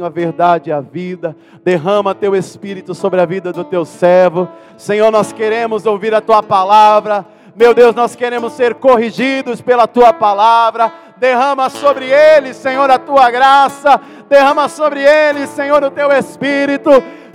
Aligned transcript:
a 0.00 0.08
verdade 0.08 0.70
e 0.70 0.72
a 0.72 0.80
vida. 0.80 1.36
Derrama 1.62 2.14
teu 2.14 2.34
espírito 2.34 2.94
sobre 2.94 3.20
a 3.20 3.26
vida 3.26 3.52
do 3.52 3.64
teu 3.64 3.84
servo. 3.84 4.48
Senhor, 4.78 5.10
nós 5.10 5.32
queremos 5.32 5.84
ouvir 5.84 6.14
a 6.14 6.20
tua 6.20 6.42
palavra. 6.42 7.26
Meu 7.54 7.74
Deus, 7.74 7.94
nós 7.94 8.16
queremos 8.16 8.54
ser 8.54 8.74
corrigidos 8.76 9.60
pela 9.60 9.86
tua 9.86 10.12
palavra. 10.12 10.90
Derrama 11.18 11.68
sobre 11.68 12.06
ele, 12.06 12.54
Senhor, 12.54 12.90
a 12.90 12.98
tua 12.98 13.30
graça. 13.30 14.00
Derrama 14.28 14.68
sobre 14.68 15.02
ele, 15.02 15.46
Senhor, 15.46 15.84
o 15.84 15.90
teu 15.90 16.10
espírito. 16.10 16.90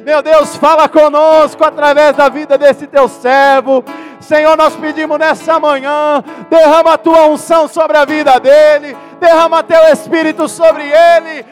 Meu 0.07 0.21
Deus, 0.21 0.55
fala 0.55 0.87
conosco 0.87 1.65
através 1.65 2.15
da 2.15 2.29
vida 2.29 2.57
desse 2.57 2.87
teu 2.87 3.09
servo. 3.09 3.83
Senhor, 4.21 4.55
nós 4.55 4.75
pedimos 4.75 5.19
nessa 5.19 5.59
manhã, 5.59 6.23
derrama 6.49 6.93
a 6.93 6.97
tua 6.97 7.27
unção 7.27 7.67
sobre 7.67 7.97
a 7.97 8.05
vida 8.05 8.39
dele, 8.39 8.95
derrama 9.19 9.63
teu 9.63 9.83
espírito 9.91 10.47
sobre 10.47 10.83
ele. 10.83 11.45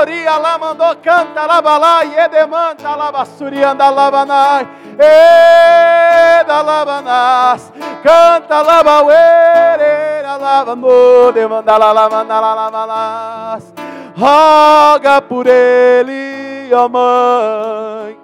Oria 0.00 0.36
lá 0.38 0.58
mandou 0.58 0.94
canta 0.96 1.46
labalá 1.46 2.04
e 2.04 2.18
edemanta 2.18 2.94
labassurianda 2.94 3.88
labanai. 3.90 4.68
Eda 4.98 6.60
labanas, 6.62 7.72
canta 8.02 8.62
labauere, 8.62 10.22
lavando, 10.40 11.32
demanda 11.32 11.76
la 11.76 11.92
lavanda 11.92 12.40
la 12.40 12.54
lavanas. 12.54 13.74
Roga 14.16 15.22
por 15.22 15.46
ele, 15.46 16.72
ó 16.74 16.88
mãe. 16.88 18.18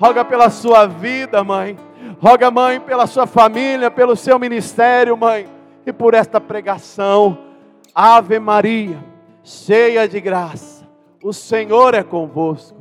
Roga 0.00 0.24
pela 0.24 0.50
sua 0.50 0.86
vida, 0.86 1.44
mãe. 1.44 1.78
Roga, 2.20 2.50
mãe, 2.50 2.80
pela 2.80 3.06
sua 3.06 3.26
família, 3.26 3.90
pelo 3.90 4.16
seu 4.16 4.38
ministério, 4.38 5.16
mãe, 5.16 5.48
e 5.86 5.92
por 5.92 6.14
esta 6.14 6.40
pregação. 6.40 7.47
Ave 8.00 8.38
Maria, 8.38 9.04
cheia 9.42 10.06
de 10.06 10.20
graça, 10.20 10.88
o 11.20 11.32
Senhor 11.32 11.94
é 11.94 12.04
convosco. 12.04 12.78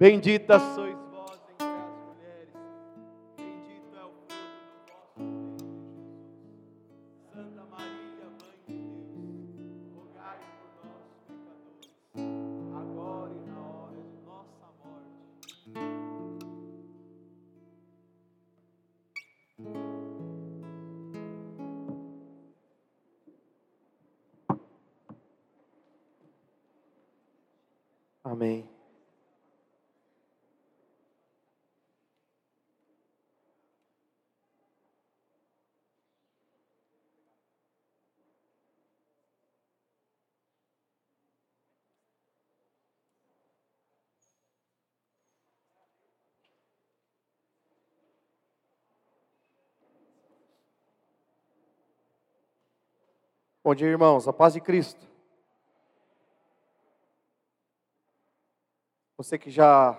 Bendita 0.00 0.58
sois 0.58 0.97
Amém. 28.38 28.64
Bom 53.64 53.74
dia, 53.74 53.88
irmãos. 53.88 54.28
A 54.28 54.32
paz 54.32 54.52
de 54.54 54.60
Cristo. 54.60 55.17
Você 59.18 59.36
que 59.36 59.50
já 59.50 59.98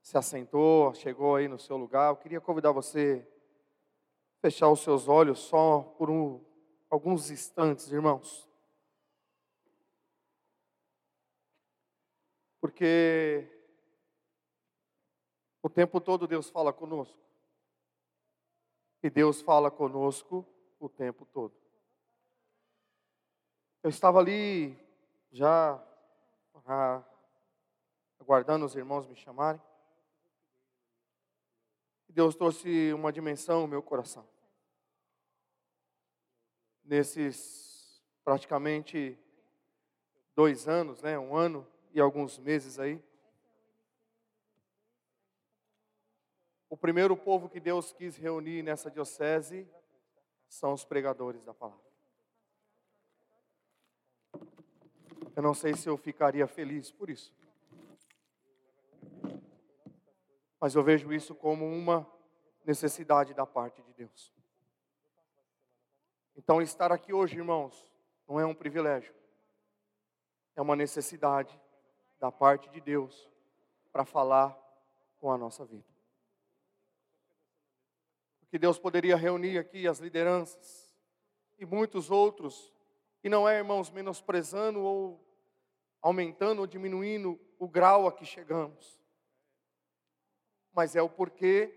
se 0.00 0.16
assentou, 0.16 0.94
chegou 0.94 1.34
aí 1.34 1.48
no 1.48 1.58
seu 1.58 1.76
lugar, 1.76 2.10
eu 2.10 2.16
queria 2.16 2.40
convidar 2.40 2.70
você 2.70 3.26
a 4.38 4.40
fechar 4.42 4.68
os 4.68 4.78
seus 4.78 5.08
olhos 5.08 5.40
só 5.40 5.82
por 5.98 6.08
um, 6.08 6.40
alguns 6.88 7.28
instantes, 7.28 7.90
irmãos. 7.90 8.48
Porque 12.60 13.44
o 15.60 15.68
tempo 15.68 16.00
todo 16.00 16.28
Deus 16.28 16.48
fala 16.50 16.72
conosco. 16.72 17.18
E 19.02 19.10
Deus 19.10 19.42
fala 19.42 19.72
conosco 19.72 20.46
o 20.78 20.88
tempo 20.88 21.26
todo. 21.26 21.52
Eu 23.82 23.90
estava 23.90 24.20
ali 24.20 24.80
já 25.32 25.82
aguardando 28.20 28.64
os 28.64 28.76
irmãos 28.76 29.06
me 29.08 29.16
chamarem. 29.16 29.60
Deus 32.08 32.36
trouxe 32.36 32.92
uma 32.92 33.12
dimensão 33.12 33.62
no 33.62 33.68
meu 33.68 33.82
coração. 33.82 34.28
Nesses 36.84 38.00
praticamente 38.22 39.18
dois 40.36 40.68
anos, 40.68 41.02
né, 41.02 41.18
um 41.18 41.34
ano 41.34 41.66
e 41.92 42.00
alguns 42.00 42.38
meses 42.38 42.78
aí, 42.78 43.02
O 46.72 46.76
primeiro 46.82 47.14
povo 47.14 47.50
que 47.50 47.60
Deus 47.60 47.92
quis 47.92 48.16
reunir 48.16 48.62
nessa 48.62 48.90
diocese 48.90 49.68
são 50.48 50.72
os 50.72 50.86
pregadores 50.86 51.44
da 51.44 51.52
palavra. 51.52 51.91
Eu 55.34 55.42
não 55.42 55.54
sei 55.54 55.74
se 55.74 55.88
eu 55.88 55.96
ficaria 55.96 56.46
feliz 56.46 56.90
por 56.90 57.08
isso. 57.08 57.34
Mas 60.60 60.74
eu 60.74 60.82
vejo 60.82 61.12
isso 61.12 61.34
como 61.34 61.66
uma 61.66 62.06
necessidade 62.64 63.34
da 63.34 63.46
parte 63.46 63.82
de 63.82 63.92
Deus. 63.92 64.32
Então, 66.36 66.62
estar 66.62 66.92
aqui 66.92 67.12
hoje, 67.12 67.36
irmãos, 67.36 67.90
não 68.28 68.38
é 68.38 68.46
um 68.46 68.54
privilégio, 68.54 69.14
é 70.54 70.62
uma 70.62 70.76
necessidade 70.76 71.60
da 72.20 72.30
parte 72.30 72.70
de 72.70 72.80
Deus 72.80 73.30
para 73.90 74.04
falar 74.04 74.56
com 75.18 75.30
a 75.30 75.36
nossa 75.36 75.64
vida 75.64 75.92
que 78.52 78.58
Deus 78.58 78.78
poderia 78.78 79.16
reunir 79.16 79.56
aqui 79.56 79.88
as 79.88 79.98
lideranças 79.98 80.94
e 81.58 81.64
muitos 81.64 82.10
outros, 82.10 82.70
e 83.22 83.28
não 83.28 83.48
é, 83.48 83.58
irmãos, 83.58 83.90
menosprezando 83.90 84.80
ou 84.80 85.20
aumentando 86.00 86.60
ou 86.60 86.66
diminuindo 86.66 87.40
o 87.58 87.68
grau 87.68 88.08
a 88.08 88.12
que 88.12 88.24
chegamos, 88.24 89.00
mas 90.72 90.96
é 90.96 91.02
o 91.02 91.08
porquê 91.08 91.72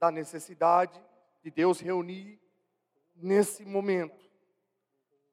da 0.00 0.10
necessidade 0.10 1.00
de 1.42 1.50
Deus 1.50 1.78
reunir 1.78 2.40
nesse 3.14 3.64
momento, 3.64 4.28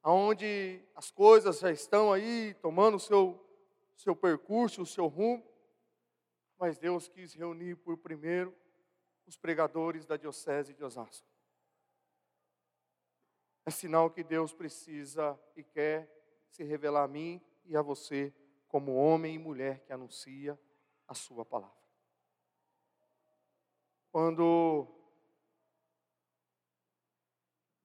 onde 0.04 0.80
as 0.94 1.10
coisas 1.10 1.58
já 1.58 1.72
estão 1.72 2.12
aí 2.12 2.54
tomando 2.62 2.96
o 2.96 3.00
seu, 3.00 3.44
seu 3.96 4.14
percurso, 4.14 4.82
o 4.82 4.86
seu 4.86 5.08
rumo, 5.08 5.44
mas 6.58 6.78
Deus 6.78 7.08
quis 7.08 7.34
reunir 7.34 7.74
por 7.76 7.96
primeiro 7.96 8.54
os 9.26 9.36
pregadores 9.36 10.06
da 10.06 10.16
Diocese 10.16 10.72
de 10.72 10.84
Osasco. 10.84 11.26
É 13.66 13.70
sinal 13.72 14.08
que 14.08 14.22
Deus 14.22 14.54
precisa 14.54 15.36
e 15.56 15.64
quer 15.64 16.08
se 16.48 16.62
revelar 16.62 17.02
a 17.02 17.08
mim 17.08 17.42
e 17.64 17.76
a 17.76 17.82
você 17.82 18.32
como 18.68 18.94
homem 18.94 19.34
e 19.34 19.38
mulher 19.38 19.80
que 19.80 19.92
anuncia 19.92 20.56
a 21.08 21.14
sua 21.14 21.44
palavra. 21.44 21.76
Quando 24.12 24.86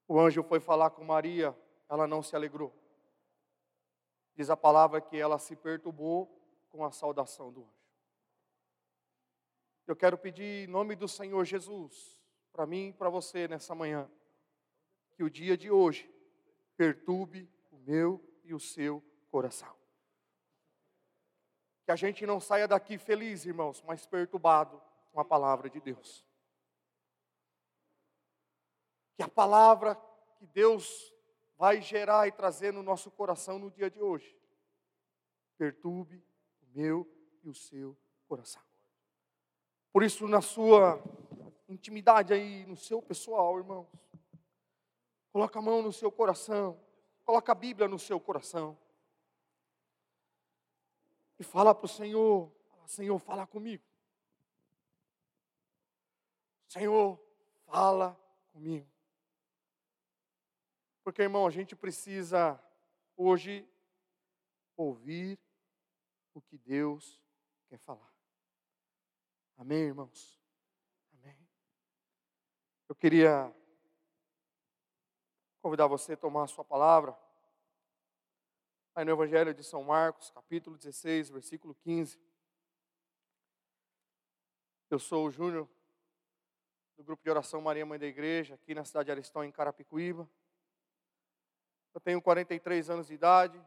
o 0.07 0.19
anjo 0.19 0.43
foi 0.43 0.59
falar 0.59 0.91
com 0.91 1.03
Maria, 1.03 1.57
ela 1.89 2.05
não 2.05 2.21
se 2.21 2.35
alegrou. 2.35 2.71
Diz 4.35 4.51
a 4.51 4.55
palavra 4.55 5.01
que 5.01 5.17
ela 5.17 5.39
se 5.39 5.55
perturbou 5.55 6.27
com 6.69 6.85
a 6.85 6.91
saudação 6.91 7.51
do 7.51 7.61
anjo. 7.61 7.81
Eu 9.87 9.95
quero 9.95 10.15
pedir 10.15 10.65
em 10.65 10.67
nome 10.67 10.95
do 10.95 11.07
Senhor 11.07 11.43
Jesus, 11.43 12.21
para 12.53 12.67
mim 12.67 12.89
e 12.89 12.93
para 12.93 13.09
você 13.09 13.47
nessa 13.47 13.73
manhã, 13.73 14.09
que 15.21 15.25
o 15.25 15.29
dia 15.29 15.55
de 15.55 15.69
hoje 15.69 16.11
perturbe 16.75 17.47
o 17.69 17.77
meu 17.77 18.19
e 18.43 18.55
o 18.55 18.59
seu 18.59 19.03
coração. 19.29 19.71
Que 21.85 21.91
a 21.91 21.95
gente 21.95 22.25
não 22.25 22.39
saia 22.39 22.67
daqui 22.67 22.97
feliz, 22.97 23.45
irmãos, 23.45 23.83
mas 23.83 24.07
perturbado 24.07 24.81
com 25.11 25.19
a 25.19 25.23
palavra 25.23 25.69
de 25.69 25.79
Deus. 25.79 26.25
Que 29.15 29.21
a 29.21 29.27
palavra 29.27 29.95
que 30.39 30.47
Deus 30.47 31.13
vai 31.55 31.83
gerar 31.83 32.27
e 32.27 32.31
trazer 32.31 32.73
no 32.73 32.81
nosso 32.81 33.11
coração 33.11 33.59
no 33.59 33.69
dia 33.69 33.91
de 33.91 34.01
hoje 34.01 34.35
perturbe 35.55 36.25
o 36.63 36.65
meu 36.79 37.07
e 37.43 37.47
o 37.47 37.53
seu 37.53 37.95
coração. 38.27 38.63
Por 39.93 40.01
isso, 40.01 40.27
na 40.27 40.41
sua 40.41 40.99
intimidade 41.69 42.33
aí, 42.33 42.65
no 42.65 42.75
seu 42.75 43.03
pessoal, 43.03 43.59
irmãos, 43.59 43.87
coloca 45.31 45.59
a 45.59 45.61
mão 45.61 45.81
no 45.81 45.91
seu 45.91 46.11
coração, 46.11 46.79
coloca 47.23 47.51
a 47.51 47.55
Bíblia 47.55 47.87
no 47.87 47.97
seu 47.97 48.19
coração 48.19 48.77
e 51.39 51.43
fala 51.43 51.73
para 51.73 51.85
o 51.85 51.89
Senhor: 51.89 52.51
Senhor, 52.85 53.17
fala 53.19 53.47
comigo. 53.47 53.83
Senhor, 56.67 57.19
fala 57.65 58.15
comigo. 58.53 58.87
Porque, 61.03 61.21
irmão, 61.21 61.47
a 61.47 61.49
gente 61.49 61.75
precisa 61.75 62.61
hoje 63.17 63.67
ouvir 64.77 65.39
o 66.33 66.41
que 66.41 66.57
Deus 66.57 67.19
quer 67.67 67.79
falar. 67.79 68.13
Amém, 69.57 69.79
irmãos? 69.79 70.39
Amém. 71.13 71.37
Eu 72.87 72.95
queria 72.95 73.53
convidar 75.61 75.87
você 75.87 76.13
a 76.13 76.17
tomar 76.17 76.43
a 76.43 76.47
sua 76.47 76.65
palavra. 76.65 77.15
Aí 78.95 79.05
no 79.05 79.11
Evangelho 79.11 79.53
de 79.53 79.63
São 79.63 79.83
Marcos, 79.83 80.31
capítulo 80.31 80.75
16, 80.75 81.29
versículo 81.29 81.75
15. 81.75 82.19
Eu 84.89 84.99
sou 84.99 85.27
o 85.27 85.31
Júnior, 85.31 85.69
do 86.97 87.03
grupo 87.03 87.23
de 87.23 87.29
oração 87.29 87.61
Maria 87.61 87.85
Mãe 87.85 87.97
da 87.97 88.07
Igreja, 88.07 88.55
aqui 88.55 88.75
na 88.75 88.83
cidade 88.83 89.05
de 89.05 89.11
Aristão, 89.11 89.43
em 89.43 89.51
Carapicuíba. 89.51 90.29
Eu 91.93 92.01
tenho 92.01 92.21
43 92.21 92.89
anos 92.89 93.07
de 93.07 93.13
idade, 93.13 93.63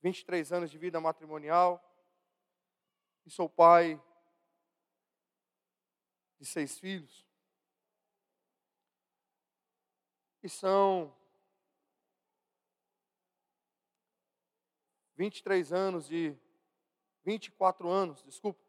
23 0.00 0.52
anos 0.52 0.70
de 0.70 0.78
vida 0.78 1.00
matrimonial, 1.00 1.82
e 3.26 3.30
sou 3.30 3.48
pai 3.48 4.00
de 6.38 6.46
seis 6.46 6.78
filhos. 6.78 7.31
E 10.42 10.48
são 10.48 11.14
23 15.14 15.72
anos 15.72 16.08
de 16.08 16.36
24 17.22 17.88
anos, 17.88 18.24
desculpa, 18.24 18.60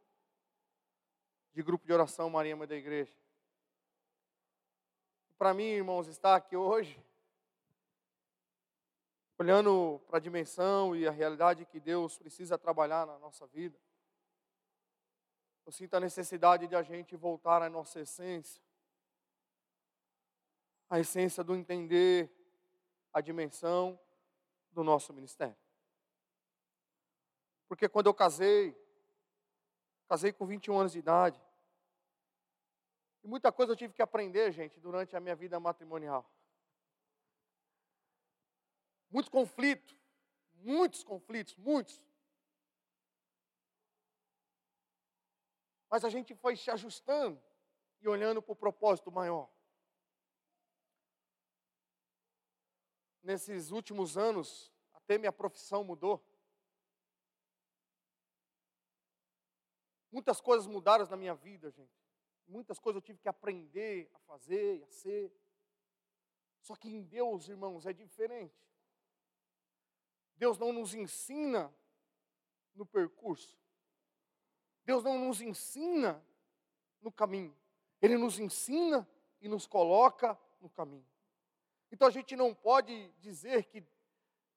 de 1.52 1.64
grupo 1.64 1.84
de 1.84 1.92
oração 1.92 2.30
Maria 2.30 2.56
Mãe 2.56 2.68
da 2.68 2.76
Igreja. 2.76 3.12
Para 5.36 5.52
mim, 5.52 5.64
irmãos, 5.64 6.08
estar 6.08 6.36
aqui 6.36 6.56
hoje, 6.56 7.04
olhando 9.40 10.00
para 10.06 10.18
a 10.18 10.22
dimensão 10.22 10.96
e 10.96 11.08
a 11.08 11.12
realidade 11.12 11.66
que 11.66 11.80
Deus 11.80 12.20
precisa 12.20 12.56
trabalhar 12.56 13.08
na 13.08 13.18
nossa 13.18 13.48
vida, 13.48 13.80
eu 15.66 15.72
sinto 15.72 15.96
a 15.96 16.00
necessidade 16.00 16.68
de 16.68 16.76
a 16.76 16.84
gente 16.84 17.16
voltar 17.16 17.64
à 17.64 17.70
nossa 17.70 18.00
essência, 18.00 18.62
a 20.94 21.00
essência 21.00 21.44
do 21.44 21.56
entender 21.56 22.32
a 23.12 23.20
dimensão 23.20 24.00
do 24.72 24.84
nosso 24.84 25.12
ministério. 25.12 25.58
Porque 27.68 27.90
quando 27.90 28.06
eu 28.06 28.14
casei, 28.14 28.78
casei 30.08 30.32
com 30.32 30.46
21 30.46 30.78
anos 30.78 30.92
de 30.92 31.00
idade, 31.00 31.42
e 33.24 33.28
muita 33.28 33.52
coisa 33.52 33.72
eu 33.72 33.76
tive 33.76 33.92
que 33.92 34.04
aprender, 34.04 34.52
gente, 34.52 34.80
durante 34.80 35.16
a 35.16 35.20
minha 35.20 35.36
vida 35.36 35.60
matrimonial. 35.60 36.32
Muitos 39.10 39.32
conflitos, 39.32 39.98
muitos 40.54 41.04
conflitos, 41.04 41.56
muitos. 41.56 42.00
Mas 45.90 46.06
a 46.06 46.10
gente 46.10 46.36
foi 46.36 46.56
se 46.56 46.70
ajustando 46.70 47.42
e 48.00 48.08
olhando 48.08 48.44
para 48.44 48.54
o 48.54 48.56
propósito 48.56 49.12
maior. 49.12 49.53
Nesses 53.24 53.72
últimos 53.72 54.18
anos, 54.18 54.72
até 54.94 55.18
minha 55.18 55.32
profissão 55.32 55.84
mudou. 55.84 56.22
Muitas 60.12 60.40
coisas 60.42 60.68
mudaram 60.68 61.08
na 61.08 61.18
minha 61.18 61.34
vida, 61.34 61.72
gente. 61.72 62.04
Muitas 62.46 62.78
coisas 62.78 62.98
eu 62.98 63.06
tive 63.06 63.20
que 63.20 63.30
aprender 63.30 64.12
a 64.14 64.20
fazer 64.20 64.78
e 64.78 64.84
a 64.84 64.88
ser. 64.90 65.34
Só 66.62 66.76
que 66.76 66.90
em 66.90 67.02
Deus, 67.02 67.48
irmãos, 67.48 67.86
é 67.86 67.94
diferente. 67.94 68.54
Deus 70.36 70.58
não 70.58 70.74
nos 70.74 70.94
ensina 70.94 71.74
no 72.76 72.86
percurso. 72.86 73.58
Deus 74.84 75.04
não 75.04 75.18
nos 75.18 75.42
ensina 75.42 76.24
no 77.02 77.12
caminho. 77.12 77.58
Ele 78.02 78.18
nos 78.18 78.38
ensina 78.38 79.08
e 79.40 79.48
nos 79.48 79.66
coloca 79.66 80.38
no 80.60 80.70
caminho. 80.70 81.08
Então 81.94 82.08
a 82.08 82.12
gente 82.12 82.36
não 82.36 82.56
pode 82.56 83.08
dizer 83.20 83.66
que 83.66 83.84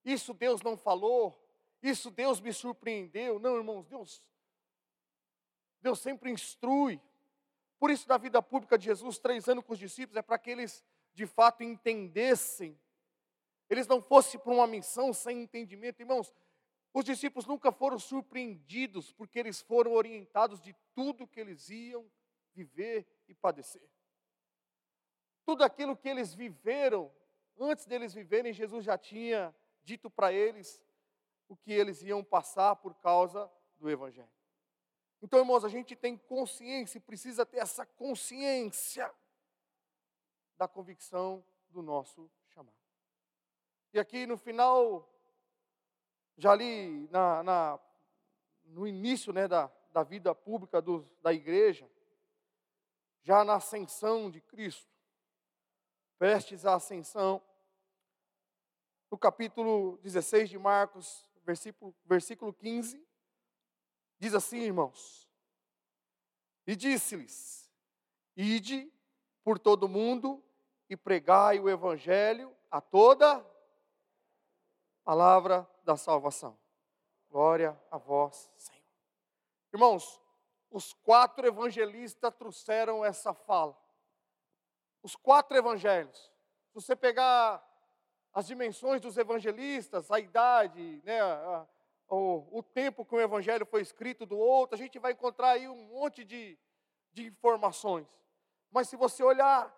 isso 0.02 0.32
Deus 0.32 0.62
não 0.62 0.74
falou, 0.74 1.38
isso 1.82 2.10
Deus 2.10 2.40
me 2.40 2.50
surpreendeu. 2.50 3.38
Não, 3.38 3.58
irmãos, 3.58 3.86
Deus 3.86 4.22
Deus 5.82 6.00
sempre 6.00 6.30
instrui. 6.30 6.98
Por 7.78 7.90
isso, 7.90 8.08
na 8.08 8.16
vida 8.16 8.40
pública 8.40 8.78
de 8.78 8.86
Jesus, 8.86 9.18
três 9.18 9.46
anos 9.50 9.62
com 9.64 9.74
os 9.74 9.78
discípulos, 9.78 10.16
é 10.16 10.22
para 10.22 10.38
que 10.38 10.50
eles 10.50 10.82
de 11.12 11.26
fato 11.26 11.62
entendessem. 11.62 12.74
Eles 13.68 13.86
não 13.86 14.00
fossem 14.00 14.40
para 14.40 14.54
uma 14.54 14.66
missão 14.66 15.12
sem 15.12 15.42
entendimento. 15.42 16.00
Irmãos, 16.00 16.34
os 16.94 17.04
discípulos 17.04 17.44
nunca 17.44 17.70
foram 17.70 17.98
surpreendidos, 17.98 19.12
porque 19.12 19.38
eles 19.38 19.60
foram 19.60 19.92
orientados 19.92 20.58
de 20.58 20.74
tudo 20.94 21.26
que 21.28 21.38
eles 21.38 21.68
iam 21.68 22.10
viver 22.54 23.06
e 23.28 23.34
padecer. 23.34 23.86
Tudo 25.44 25.62
aquilo 25.62 25.94
que 25.94 26.08
eles 26.08 26.34
viveram, 26.34 27.12
antes 27.58 27.86
deles 27.86 28.12
viverem, 28.14 28.52
Jesus 28.52 28.84
já 28.84 28.98
tinha 28.98 29.54
dito 29.82 30.10
para 30.10 30.32
eles 30.32 30.82
o 31.48 31.56
que 31.56 31.72
eles 31.72 32.02
iam 32.02 32.22
passar 32.22 32.76
por 32.76 32.94
causa 32.94 33.50
do 33.78 33.90
Evangelho. 33.90 34.30
Então, 35.22 35.38
irmãos, 35.38 35.64
a 35.64 35.68
gente 35.68 35.96
tem 35.96 36.16
consciência 36.16 36.98
e 36.98 37.00
precisa 37.00 37.46
ter 37.46 37.58
essa 37.58 37.86
consciência 37.86 39.12
da 40.56 40.68
convicção 40.68 41.44
do 41.68 41.82
nosso 41.82 42.30
chamado. 42.48 42.76
E 43.92 43.98
aqui 43.98 44.26
no 44.26 44.36
final 44.36 45.08
já 46.36 46.52
ali 46.52 47.08
na, 47.10 47.42
na 47.42 47.80
no 48.64 48.86
início 48.86 49.32
né, 49.32 49.46
da, 49.46 49.70
da 49.92 50.02
vida 50.02 50.34
pública 50.34 50.82
do, 50.82 51.08
da 51.22 51.32
igreja, 51.32 51.88
já 53.22 53.44
na 53.44 53.54
ascensão 53.54 54.30
de 54.30 54.40
Cristo, 54.40 54.92
prestes 56.18 56.64
à 56.64 56.74
ascensão, 56.74 57.42
no 59.10 59.18
capítulo 59.18 59.98
16 59.98 60.50
de 60.50 60.58
Marcos, 60.58 61.28
versículo, 61.44 61.94
versículo 62.04 62.52
15, 62.52 63.06
diz 64.18 64.34
assim, 64.34 64.58
irmãos: 64.58 65.28
E 66.66 66.74
disse-lhes: 66.74 67.70
Ide 68.36 68.92
por 69.44 69.58
todo 69.58 69.88
mundo 69.88 70.42
e 70.88 70.96
pregai 70.96 71.60
o 71.60 71.68
evangelho 71.68 72.54
a 72.70 72.80
toda 72.80 73.44
palavra 75.04 75.68
da 75.84 75.96
salvação. 75.96 76.58
Glória 77.30 77.80
a 77.90 77.98
vós, 77.98 78.50
Senhor. 78.56 78.82
Irmãos, 79.72 80.20
os 80.70 80.92
quatro 80.92 81.46
evangelistas 81.46 82.34
trouxeram 82.34 83.04
essa 83.04 83.32
fala. 83.32 83.76
Os 85.02 85.14
quatro 85.16 85.56
evangelhos. 85.56 86.16
Se 86.68 86.74
você 86.74 86.96
pegar 86.96 87.64
as 88.32 88.46
dimensões 88.46 89.00
dos 89.00 89.16
evangelistas, 89.16 90.10
a 90.10 90.20
idade, 90.20 91.00
né, 91.04 91.20
a, 91.20 91.66
o, 92.08 92.58
o 92.58 92.62
tempo 92.62 93.04
que 93.04 93.14
o 93.14 93.20
evangelho 93.20 93.64
foi 93.64 93.80
escrito 93.80 94.26
do 94.26 94.38
outro, 94.38 94.74
a 94.74 94.78
gente 94.78 94.98
vai 94.98 95.12
encontrar 95.12 95.50
aí 95.50 95.68
um 95.68 95.86
monte 95.86 96.24
de, 96.24 96.58
de 97.12 97.26
informações. 97.26 98.06
Mas 98.70 98.88
se 98.88 98.96
você 98.96 99.22
olhar 99.22 99.74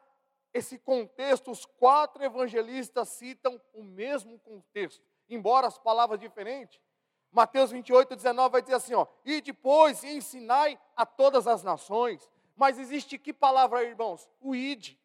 esse 0.52 0.78
contexto, 0.78 1.50
os 1.50 1.64
quatro 1.64 2.24
evangelistas 2.24 3.08
citam 3.10 3.60
o 3.72 3.82
mesmo 3.82 4.38
contexto 4.40 5.08
embora 5.28 5.66
as 5.66 5.78
palavras 5.78 6.18
diferentes. 6.18 6.80
Mateus 7.30 7.70
28, 7.70 8.16
19 8.16 8.50
vai 8.50 8.62
dizer 8.62 8.74
assim: 8.74 8.94
ó, 8.94 9.06
e 9.24 9.40
depois 9.40 10.02
ensinai 10.02 10.78
a 10.96 11.04
todas 11.04 11.46
as 11.46 11.62
nações. 11.62 12.28
Mas 12.56 12.78
existe 12.78 13.18
que 13.18 13.32
palavra, 13.32 13.84
irmãos? 13.84 14.28
O 14.40 14.54
id. 14.54 14.96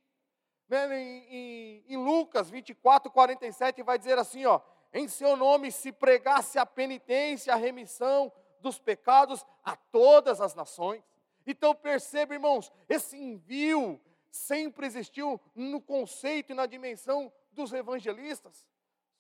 Em, 0.69 1.25
em, 1.29 1.85
em, 1.89 1.97
Lucas 1.97 2.49
24, 2.49 3.11
47 3.11 3.83
vai 3.83 3.97
dizer 3.97 4.17
assim: 4.17 4.45
ó, 4.45 4.59
em 4.93 5.07
seu 5.07 5.35
nome 5.35 5.71
se 5.71 5.91
pregasse 5.91 6.57
a 6.57 6.65
penitência, 6.65 7.53
a 7.53 7.57
remissão 7.57 8.31
dos 8.59 8.79
pecados 8.79 9.45
a 9.63 9.75
todas 9.75 10.41
as 10.41 10.55
nações. 10.55 11.03
Então 11.45 11.75
perceba, 11.75 12.33
irmãos, 12.33 12.71
esse 12.87 13.17
envio 13.17 13.99
sempre 14.31 14.87
existiu 14.87 15.39
no 15.53 15.81
conceito 15.81 16.51
e 16.51 16.55
na 16.55 16.65
dimensão 16.65 17.31
dos 17.51 17.71
evangelistas. 17.73 18.65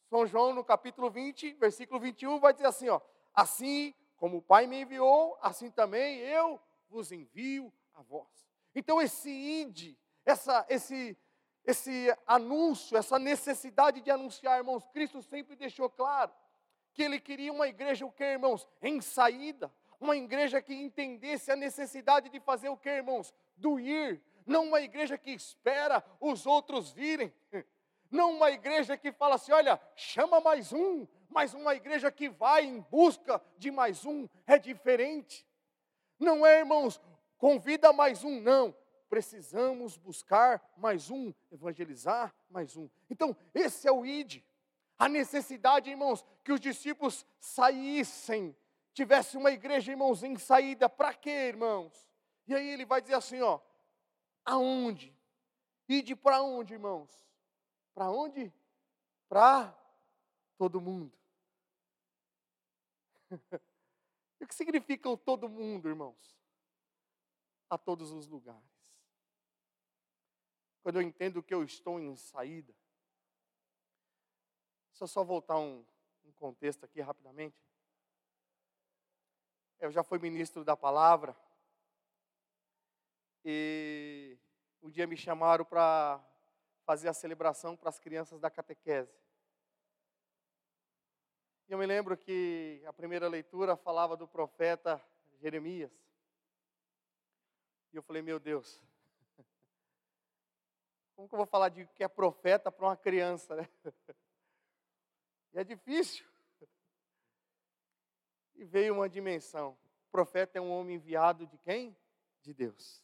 São 0.09 0.25
João, 0.25 0.53
no 0.53 0.63
capítulo 0.63 1.09
20, 1.09 1.53
versículo 1.53 1.99
21, 1.99 2.39
vai 2.39 2.53
dizer 2.53 2.67
assim: 2.67 2.89
ó, 2.89 2.99
assim 3.33 3.93
como 4.15 4.37
o 4.37 4.41
Pai 4.41 4.67
me 4.67 4.81
enviou, 4.81 5.37
assim 5.41 5.69
também 5.69 6.19
eu 6.19 6.59
vos 6.89 7.11
envio 7.11 7.73
a 7.93 8.01
vós. 8.01 8.47
Então, 8.75 9.01
esse 9.01 9.29
ide, 9.29 9.97
essa, 10.25 10.65
esse, 10.69 11.17
esse 11.65 12.13
anúncio, 12.27 12.97
essa 12.97 13.17
necessidade 13.17 14.01
de 14.01 14.11
anunciar, 14.11 14.57
irmãos, 14.57 14.85
Cristo 14.91 15.21
sempre 15.21 15.55
deixou 15.55 15.89
claro 15.89 16.31
que 16.93 17.01
ele 17.01 17.19
queria 17.19 17.51
uma 17.51 17.67
igreja 17.67 18.05
o 18.05 18.11
que, 18.11 18.23
irmãos? 18.23 18.67
Em 18.81 19.01
saída. 19.01 19.71
Uma 19.99 20.15
igreja 20.15 20.61
que 20.61 20.73
entendesse 20.73 21.51
a 21.51 21.55
necessidade 21.55 22.29
de 22.29 22.39
fazer 22.39 22.69
o 22.69 22.77
que, 22.77 22.89
irmãos? 22.89 23.33
Do 23.55 23.79
ir. 23.79 24.21
Não 24.45 24.65
uma 24.65 24.81
igreja 24.81 25.17
que 25.17 25.31
espera 25.31 26.03
os 26.19 26.45
outros 26.45 26.91
virem. 26.91 27.33
Não 28.11 28.31
uma 28.31 28.51
igreja 28.51 28.97
que 28.97 29.11
fala 29.11 29.35
assim: 29.35 29.51
olha, 29.51 29.79
chama 29.95 30.39
mais 30.39 30.73
um. 30.73 31.07
Mas 31.29 31.53
uma 31.53 31.73
igreja 31.73 32.11
que 32.11 32.29
vai 32.29 32.63
em 32.63 32.79
busca 32.79 33.41
de 33.57 33.71
mais 33.71 34.05
um. 34.05 34.27
É 34.45 34.59
diferente. 34.59 35.47
Não 36.19 36.45
é, 36.45 36.59
irmãos, 36.59 37.01
convida 37.37 37.91
mais 37.91 38.23
um, 38.23 38.39
não. 38.39 38.75
Precisamos 39.13 39.95
buscar 39.95 40.73
mais 40.75 41.11
um, 41.11 41.31
evangelizar 41.51 42.33
mais 42.49 42.75
um. 42.75 42.89
Então, 43.07 43.37
esse 43.53 43.87
é 43.87 43.91
o 43.91 44.03
ID. 44.03 44.41
A 44.97 45.07
necessidade, 45.07 45.91
irmãos, 45.91 46.25
que 46.43 46.51
os 46.51 46.59
discípulos 46.59 47.23
saíssem, 47.39 48.57
tivesse 48.91 49.37
uma 49.37 49.51
igreja, 49.51 49.91
irmãos, 49.91 50.23
em 50.23 50.35
saída. 50.35 50.89
Para 50.89 51.13
quê, 51.13 51.29
irmãos? 51.29 52.09
E 52.47 52.55
aí 52.55 52.67
ele 52.67 52.87
vai 52.87 53.03
dizer 53.03 53.13
assim, 53.13 53.39
ó, 53.39 53.59
aonde? 54.43 55.15
Ide 55.87 56.15
para 56.15 56.41
onde, 56.41 56.73
irmãos? 56.73 57.11
Para 57.93 58.09
onde? 58.09 58.51
Para 59.29 59.77
todo 60.57 60.81
mundo. 60.81 61.15
o 64.41 64.47
que 64.47 64.55
significa 64.55 65.07
o 65.07 65.15
todo 65.15 65.47
mundo, 65.47 65.87
irmãos? 65.87 66.35
A 67.69 67.77
todos 67.77 68.09
os 68.09 68.25
lugares. 68.25 68.72
Quando 70.83 70.97
eu 70.97 71.01
entendo 71.01 71.41
que 71.41 71.53
eu 71.53 71.63
estou 71.63 71.99
em 71.99 72.15
saída, 72.15 72.75
Deixa 74.93 75.05
eu 75.05 75.07
só 75.07 75.23
voltar 75.23 75.57
um, 75.57 75.83
um 76.23 76.31
contexto 76.33 76.85
aqui 76.85 77.01
rapidamente. 77.01 77.57
Eu 79.79 79.91
já 79.91 80.03
fui 80.03 80.19
ministro 80.19 80.63
da 80.63 80.77
palavra 80.77 81.35
e 83.43 84.37
um 84.83 84.91
dia 84.91 85.07
me 85.07 85.17
chamaram 85.17 85.65
para 85.65 86.23
fazer 86.85 87.09
a 87.09 87.13
celebração 87.13 87.75
para 87.75 87.89
as 87.89 87.97
crianças 87.97 88.39
da 88.39 88.51
catequese. 88.51 89.11
E 91.67 91.71
eu 91.71 91.77
me 91.79 91.87
lembro 91.87 92.15
que 92.15 92.83
a 92.85 92.93
primeira 92.93 93.27
leitura 93.27 93.75
falava 93.75 94.15
do 94.15 94.27
profeta 94.27 95.03
Jeremias. 95.41 95.91
E 97.91 97.95
eu 97.95 98.03
falei, 98.03 98.21
meu 98.21 98.39
Deus, 98.39 98.79
como 101.15 101.27
que 101.27 101.35
eu 101.35 101.37
vou 101.37 101.45
falar 101.45 101.69
de 101.69 101.85
que 101.87 102.03
é 102.03 102.07
profeta 102.07 102.71
para 102.71 102.85
uma 102.85 102.97
criança, 102.97 103.55
né? 103.55 103.69
E 105.53 105.59
é 105.59 105.63
difícil. 105.63 106.25
E 108.55 108.63
veio 108.65 108.93
uma 108.93 109.09
dimensão. 109.09 109.77
O 110.07 110.11
profeta 110.11 110.57
é 110.57 110.61
um 110.61 110.71
homem 110.71 110.95
enviado 110.95 111.45
de 111.47 111.57
quem? 111.57 111.95
De 112.41 112.53
Deus. 112.53 113.03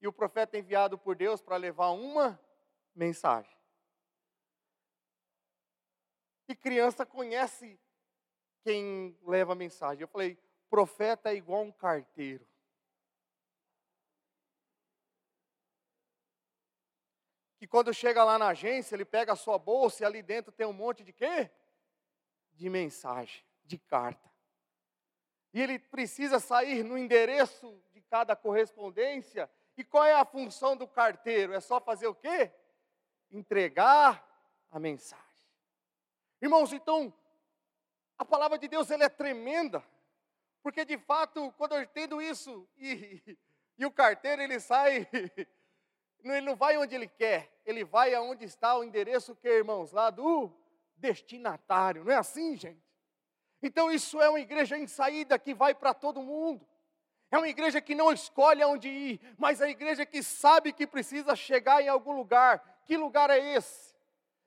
E 0.00 0.06
o 0.06 0.12
profeta 0.12 0.56
é 0.56 0.60
enviado 0.60 0.98
por 0.98 1.16
Deus 1.16 1.40
para 1.40 1.56
levar 1.56 1.90
uma 1.90 2.38
mensagem. 2.94 3.56
E 6.48 6.54
criança 6.54 7.04
conhece 7.04 7.78
quem 8.62 9.18
leva 9.22 9.52
a 9.52 9.56
mensagem. 9.56 10.02
Eu 10.02 10.08
falei, 10.08 10.38
profeta 10.70 11.30
é 11.30 11.34
igual 11.34 11.62
um 11.62 11.72
carteiro. 11.72 12.46
Que 17.58 17.66
quando 17.66 17.92
chega 17.92 18.22
lá 18.22 18.38
na 18.38 18.48
agência, 18.48 18.94
ele 18.94 19.04
pega 19.04 19.32
a 19.32 19.36
sua 19.36 19.58
bolsa 19.58 20.02
e 20.02 20.06
ali 20.06 20.22
dentro 20.22 20.52
tem 20.52 20.64
um 20.64 20.72
monte 20.72 21.02
de 21.02 21.12
quê? 21.12 21.50
De 22.52 22.70
mensagem, 22.70 23.44
de 23.64 23.76
carta. 23.76 24.30
E 25.52 25.60
ele 25.60 25.78
precisa 25.78 26.38
sair 26.38 26.84
no 26.84 26.96
endereço 26.96 27.82
de 27.90 28.00
cada 28.02 28.36
correspondência. 28.36 29.50
E 29.76 29.82
qual 29.82 30.04
é 30.04 30.12
a 30.12 30.24
função 30.24 30.76
do 30.76 30.86
carteiro? 30.86 31.52
É 31.52 31.60
só 31.60 31.80
fazer 31.80 32.06
o 32.06 32.14
quê? 32.14 32.52
Entregar 33.30 34.24
a 34.70 34.78
mensagem. 34.78 35.24
Irmãos, 36.40 36.72
então, 36.72 37.12
a 38.16 38.24
palavra 38.24 38.56
de 38.56 38.68
Deus 38.68 38.88
ela 38.90 39.04
é 39.04 39.08
tremenda. 39.08 39.82
Porque 40.62 40.84
de 40.84 40.96
fato, 40.96 41.52
quando 41.56 41.74
eu 41.74 41.82
entendo 41.82 42.22
isso, 42.22 42.68
e, 42.76 43.36
e 43.76 43.84
o 43.84 43.90
carteiro 43.90 44.42
ele 44.42 44.60
sai 44.60 45.08
Ele 46.24 46.40
não 46.40 46.56
vai 46.56 46.76
onde 46.76 46.94
ele 46.94 47.08
quer, 47.08 47.50
ele 47.64 47.84
vai 47.84 48.14
aonde 48.14 48.44
está 48.44 48.76
o 48.76 48.84
endereço 48.84 49.34
que, 49.36 49.48
irmãos, 49.48 49.92
lá 49.92 50.10
do 50.10 50.50
destinatário. 50.96 52.04
Não 52.04 52.12
é 52.12 52.16
assim, 52.16 52.56
gente? 52.56 52.82
Então 53.62 53.90
isso 53.90 54.20
é 54.20 54.28
uma 54.28 54.40
igreja 54.40 54.76
em 54.76 54.86
saída 54.86 55.38
que 55.38 55.54
vai 55.54 55.74
para 55.74 55.94
todo 55.94 56.22
mundo. 56.22 56.66
É 57.30 57.36
uma 57.36 57.48
igreja 57.48 57.80
que 57.80 57.94
não 57.94 58.12
escolhe 58.12 58.62
aonde 58.62 58.88
ir, 58.88 59.20
mas 59.36 59.60
a 59.60 59.68
igreja 59.68 60.06
que 60.06 60.22
sabe 60.22 60.72
que 60.72 60.86
precisa 60.86 61.36
chegar 61.36 61.82
em 61.82 61.88
algum 61.88 62.12
lugar. 62.12 62.82
Que 62.86 62.96
lugar 62.96 63.28
é 63.30 63.38
esse? 63.54 63.94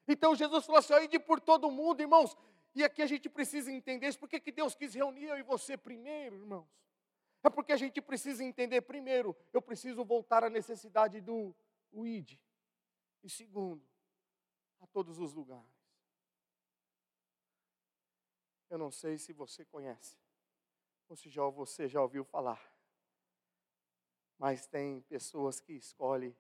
Então 0.07 0.35
Jesus 0.35 0.65
falou 0.65 0.79
assim: 0.79 0.93
ide 1.03 1.19
por 1.19 1.39
todo 1.39 1.69
mundo, 1.69 2.01
irmãos. 2.01 2.35
E 2.73 2.83
aqui 2.83 3.01
a 3.01 3.05
gente 3.05 3.29
precisa 3.29 3.71
entender 3.71 4.07
isso. 4.07 4.19
Por 4.19 4.29
que 4.29 4.51
Deus 4.51 4.73
quis 4.73 4.93
reunir 4.93 5.25
eu 5.25 5.37
e 5.37 5.43
você 5.43 5.77
primeiro, 5.77 6.37
irmãos? 6.37 6.67
É 7.43 7.50
porque 7.50 7.71
a 7.71 7.77
gente 7.77 8.01
precisa 8.01 8.43
entender, 8.43 8.81
primeiro, 8.81 9.36
eu 9.51 9.62
preciso 9.62 10.05
voltar 10.05 10.43
à 10.43 10.50
necessidade 10.50 11.19
do 11.19 11.55
id. 11.93 12.39
E 13.24 13.29
segundo, 13.29 13.83
a 14.79 14.88
todos 14.88 15.19
os 15.19 15.33
lugares. 15.33 15.81
Eu 18.69 18.77
não 18.77 18.91
sei 18.91 19.17
se 19.17 19.33
você 19.33 19.65
conhece, 19.65 20.17
ou 21.10 21.15
se 21.15 21.29
já, 21.29 21.43
você 21.50 21.88
já 21.89 22.01
ouviu 22.01 22.24
falar, 22.24 22.62
mas 24.38 24.65
tem 24.65 25.01
pessoas 25.01 25.60
que 25.60 25.74
escolhem 25.74 26.36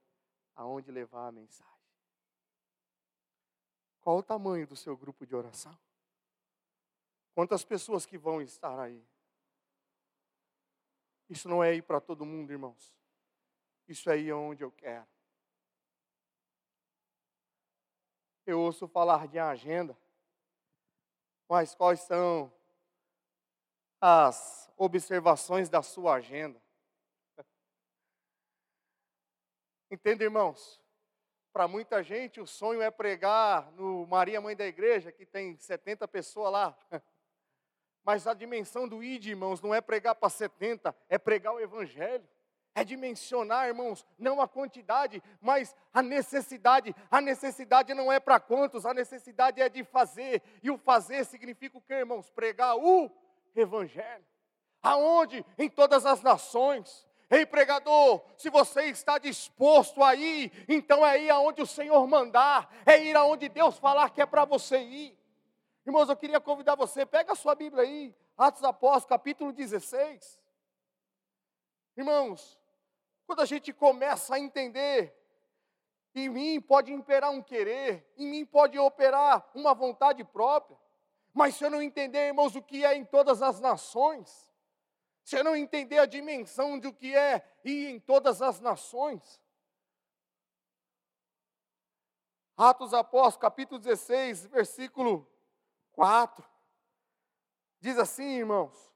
aonde 0.55 0.91
levar 0.91 1.27
a 1.27 1.31
mensagem. 1.31 1.71
Qual 3.99 4.17
o 4.17 4.23
tamanho 4.23 4.65
do 4.65 4.75
seu 4.75 4.95
grupo 4.97 5.25
de 5.25 5.35
oração? 5.35 5.77
Quantas 7.35 7.63
pessoas 7.63 8.05
que 8.05 8.17
vão 8.17 8.41
estar 8.41 8.79
aí? 8.79 9.05
Isso 11.31 11.47
não 11.47 11.63
é 11.63 11.73
ir 11.73 11.81
para 11.81 12.01
todo 12.01 12.25
mundo, 12.25 12.51
irmãos. 12.51 12.93
Isso 13.87 14.09
é 14.09 14.17
ir 14.17 14.33
onde 14.33 14.65
eu 14.65 14.71
quero. 14.73 15.07
Eu 18.45 18.59
ouço 18.59 18.85
falar 18.85 19.29
de 19.29 19.39
agenda, 19.39 19.97
mas 21.47 21.73
quais 21.73 22.01
são 22.01 22.51
as 24.01 24.69
observações 24.75 25.69
da 25.69 25.81
sua 25.81 26.15
agenda? 26.15 26.61
Entende, 29.89 30.25
irmãos? 30.25 30.81
Para 31.53 31.65
muita 31.65 32.03
gente, 32.03 32.41
o 32.41 32.47
sonho 32.47 32.81
é 32.81 32.91
pregar 32.91 33.71
no 33.71 34.05
Maria 34.05 34.41
Mãe 34.41 34.53
da 34.53 34.67
Igreja, 34.67 35.13
que 35.13 35.25
tem 35.25 35.55
70 35.55 36.09
pessoas 36.09 36.51
lá. 36.51 36.77
Mas 38.03 38.25
a 38.25 38.33
dimensão 38.33 38.87
do 38.87 39.03
ID, 39.03 39.27
irmãos, 39.27 39.61
não 39.61 39.73
é 39.73 39.81
pregar 39.81 40.15
para 40.15 40.29
70, 40.29 40.95
é 41.07 41.17
pregar 41.17 41.53
o 41.53 41.59
Evangelho. 41.59 42.27
É 42.73 42.85
dimensionar, 42.85 43.67
irmãos, 43.67 44.05
não 44.17 44.39
a 44.39 44.47
quantidade, 44.47 45.21
mas 45.41 45.75
a 45.93 46.01
necessidade. 46.01 46.95
A 47.09 47.19
necessidade 47.19 47.93
não 47.93 48.09
é 48.09 48.17
para 48.17 48.39
quantos, 48.39 48.85
a 48.85 48.93
necessidade 48.93 49.61
é 49.61 49.67
de 49.67 49.83
fazer. 49.83 50.41
E 50.63 50.71
o 50.71 50.77
fazer 50.77 51.25
significa 51.25 51.77
o 51.77 51.81
que, 51.81 51.93
irmãos? 51.93 52.29
Pregar 52.29 52.77
o 52.77 53.11
Evangelho. 53.53 54.23
Aonde? 54.81 55.45
Em 55.57 55.69
todas 55.69 56.05
as 56.05 56.21
nações. 56.21 57.05
Ei, 57.29 57.45
pregador, 57.45 58.23
se 58.37 58.49
você 58.49 58.83
está 58.85 59.17
disposto 59.17 60.03
a 60.03 60.15
ir, 60.15 60.51
então 60.67 61.05
é 61.05 61.21
ir 61.23 61.29
aonde 61.29 61.61
o 61.61 61.67
Senhor 61.67 62.05
mandar, 62.05 62.69
é 62.85 63.01
ir 63.01 63.15
aonde 63.15 63.47
Deus 63.47 63.77
falar 63.77 64.09
que 64.09 64.21
é 64.21 64.25
para 64.25 64.43
você 64.43 64.79
ir. 64.79 65.20
Irmãos, 65.85 66.09
eu 66.09 66.15
queria 66.15 66.39
convidar 66.39 66.75
você, 66.75 67.05
pega 67.05 67.33
a 67.33 67.35
sua 67.35 67.55
Bíblia 67.55 67.83
aí, 67.83 68.15
Atos 68.37 68.63
Apóstolos, 68.63 69.05
capítulo 69.05 69.51
16. 69.51 70.39
Irmãos, 71.97 72.59
quando 73.25 73.41
a 73.41 73.45
gente 73.45 73.73
começa 73.73 74.35
a 74.35 74.39
entender, 74.39 75.11
em 76.13 76.29
mim 76.29 76.61
pode 76.61 76.93
imperar 76.93 77.31
um 77.31 77.41
querer, 77.41 78.05
em 78.15 78.27
mim 78.27 78.45
pode 78.45 78.77
operar 78.77 79.49
uma 79.55 79.73
vontade 79.73 80.23
própria, 80.23 80.77
mas 81.33 81.55
se 81.55 81.63
eu 81.63 81.71
não 81.71 81.81
entender, 81.81 82.27
irmãos, 82.27 82.55
o 82.55 82.61
que 82.61 82.85
é 82.85 82.95
em 82.95 83.03
todas 83.03 83.41
as 83.41 83.59
nações, 83.59 84.51
se 85.23 85.35
eu 85.35 85.43
não 85.43 85.55
entender 85.55 85.97
a 85.97 86.05
dimensão 86.05 86.77
do 86.77 86.93
que 86.93 87.15
é 87.15 87.43
ir 87.63 87.89
em 87.89 87.99
todas 87.99 88.39
as 88.41 88.59
nações, 88.59 89.41
Atos 92.55 92.93
Apóstolos, 92.93 93.37
capítulo 93.37 93.79
16, 93.79 94.45
versículo 94.45 95.30
4. 95.93 96.43
Diz 97.79 97.97
assim, 97.97 98.37
irmãos: 98.37 98.91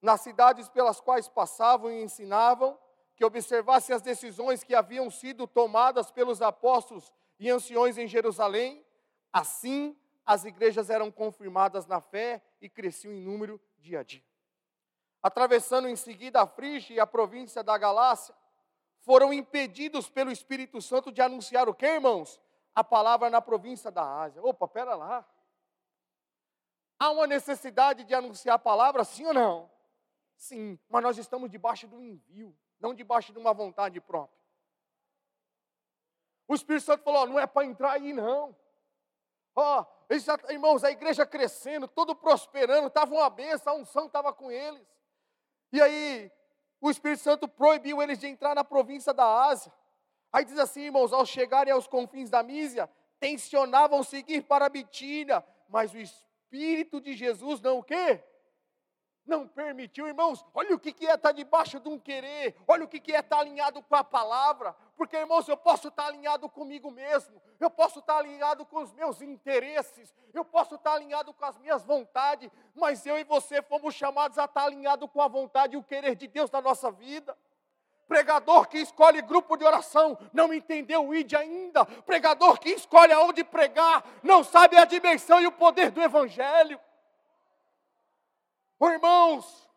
nas 0.00 0.20
cidades 0.20 0.68
pelas 0.68 1.00
quais 1.00 1.28
passavam 1.28 1.90
e 1.90 2.02
ensinavam, 2.02 2.78
que 3.16 3.24
observassem 3.24 3.94
as 3.94 4.02
decisões 4.02 4.62
que 4.62 4.74
haviam 4.74 5.10
sido 5.10 5.46
tomadas 5.46 6.10
pelos 6.10 6.42
apóstolos 6.42 7.12
e 7.38 7.50
anciões 7.50 7.96
em 7.96 8.06
Jerusalém, 8.06 8.84
assim 9.32 9.96
as 10.26 10.44
igrejas 10.44 10.90
eram 10.90 11.10
confirmadas 11.10 11.86
na 11.86 12.00
fé 12.00 12.42
e 12.60 12.68
cresciam 12.68 13.12
em 13.12 13.20
número 13.20 13.60
dia 13.78 14.00
a 14.00 14.02
dia. 14.02 14.24
Atravessando 15.22 15.88
em 15.88 15.96
seguida 15.96 16.42
a 16.42 16.46
Frígia 16.46 16.94
e 16.94 17.00
a 17.00 17.06
província 17.06 17.62
da 17.62 17.78
Galácia, 17.78 18.34
foram 19.00 19.32
impedidos 19.32 20.08
pelo 20.08 20.30
Espírito 20.30 20.80
Santo 20.80 21.12
de 21.12 21.20
anunciar 21.20 21.68
o 21.68 21.74
que, 21.74 21.86
irmãos? 21.86 22.40
A 22.74 22.82
palavra 22.82 23.30
na 23.30 23.40
província 23.40 23.90
da 23.90 24.22
Ásia. 24.22 24.42
Opa, 24.42 24.66
pera 24.66 24.94
lá. 24.94 25.26
Há 26.98 27.10
uma 27.10 27.26
necessidade 27.26 28.04
de 28.04 28.14
anunciar 28.14 28.56
a 28.56 28.58
palavra, 28.58 29.04
sim 29.04 29.26
ou 29.26 29.34
não? 29.34 29.70
Sim, 30.36 30.78
mas 30.88 31.02
nós 31.02 31.18
estamos 31.18 31.50
debaixo 31.50 31.86
do 31.86 32.00
envio, 32.00 32.56
não 32.80 32.94
debaixo 32.94 33.32
de 33.32 33.38
uma 33.38 33.52
vontade 33.52 34.00
própria. 34.00 34.38
O 36.46 36.54
Espírito 36.54 36.84
Santo 36.84 37.02
falou: 37.02 37.26
não 37.26 37.38
é 37.38 37.46
para 37.46 37.66
entrar 37.66 37.92
aí, 37.92 38.12
não. 38.12 38.54
Ó, 39.54 39.84
irmãos, 40.50 40.84
a 40.84 40.90
igreja 40.90 41.24
crescendo, 41.24 41.86
tudo 41.86 42.14
prosperando, 42.14 42.88
estava 42.88 43.14
uma 43.14 43.30
benção, 43.30 43.74
a 43.74 43.76
unção 43.76 44.06
estava 44.06 44.32
com 44.32 44.50
eles. 44.50 44.86
E 45.72 45.80
aí, 45.80 46.30
o 46.80 46.90
Espírito 46.90 47.22
Santo 47.22 47.48
proibiu 47.48 48.02
eles 48.02 48.18
de 48.18 48.26
entrar 48.26 48.54
na 48.54 48.64
província 48.64 49.14
da 49.14 49.46
Ásia. 49.46 49.72
Aí 50.32 50.44
diz 50.44 50.58
assim, 50.58 50.82
irmãos, 50.82 51.12
ao 51.12 51.24
chegarem 51.24 51.72
aos 51.72 51.86
confins 51.86 52.28
da 52.28 52.42
Mísia, 52.42 52.90
tensionavam 53.20 54.02
seguir 54.02 54.42
para 54.42 54.66
a 54.66 54.68
Bitínia, 54.68 55.44
mas 55.68 55.94
o 55.94 55.98
Espírito 55.98 56.23
de 57.00 57.14
Jesus 57.14 57.60
não 57.60 57.78
o 57.78 57.82
quê? 57.82 58.22
não 59.26 59.48
permitiu, 59.48 60.06
irmãos, 60.06 60.44
olha 60.52 60.74
o 60.74 60.78
que 60.78 61.06
é 61.06 61.14
estar 61.14 61.32
debaixo 61.32 61.80
de 61.80 61.88
um 61.88 61.98
querer, 61.98 62.54
olha 62.68 62.84
o 62.84 62.88
que 62.88 63.12
é 63.12 63.20
estar 63.20 63.38
alinhado 63.38 63.82
com 63.82 63.94
a 63.94 64.04
palavra, 64.04 64.74
porque, 64.96 65.16
irmãos, 65.16 65.48
eu 65.48 65.56
posso 65.56 65.88
estar 65.88 66.06
alinhado 66.06 66.48
comigo 66.48 66.90
mesmo, 66.90 67.40
eu 67.58 67.70
posso 67.70 68.00
estar 68.00 68.18
alinhado 68.18 68.66
com 68.66 68.82
os 68.82 68.92
meus 68.92 69.22
interesses, 69.22 70.14
eu 70.32 70.44
posso 70.44 70.74
estar 70.74 70.92
alinhado 70.92 71.32
com 71.32 71.44
as 71.44 71.58
minhas 71.58 71.84
vontades, 71.84 72.50
mas 72.74 73.04
eu 73.06 73.18
e 73.18 73.24
você 73.24 73.62
fomos 73.62 73.94
chamados 73.94 74.38
a 74.38 74.44
estar 74.44 74.64
alinhado 74.64 75.08
com 75.08 75.22
a 75.22 75.28
vontade 75.28 75.74
e 75.74 75.78
o 75.78 75.82
querer 75.82 76.14
de 76.14 76.28
Deus 76.28 76.50
na 76.50 76.60
nossa 76.60 76.90
vida. 76.90 77.36
Pregador 78.06 78.68
que 78.68 78.78
escolhe 78.78 79.22
grupo 79.22 79.56
de 79.56 79.64
oração 79.64 80.18
não 80.32 80.52
entendeu 80.52 81.06
o 81.06 81.14
ID 81.14 81.34
ainda. 81.34 81.84
Pregador 81.84 82.58
que 82.58 82.70
escolhe 82.70 83.12
aonde 83.12 83.42
pregar 83.42 84.04
não 84.22 84.44
sabe 84.44 84.76
a 84.76 84.84
dimensão 84.84 85.40
e 85.40 85.46
o 85.46 85.52
poder 85.52 85.90
do 85.90 86.02
Evangelho. 86.02 86.78
Oh, 88.78 88.88
irmãos, 88.88 89.70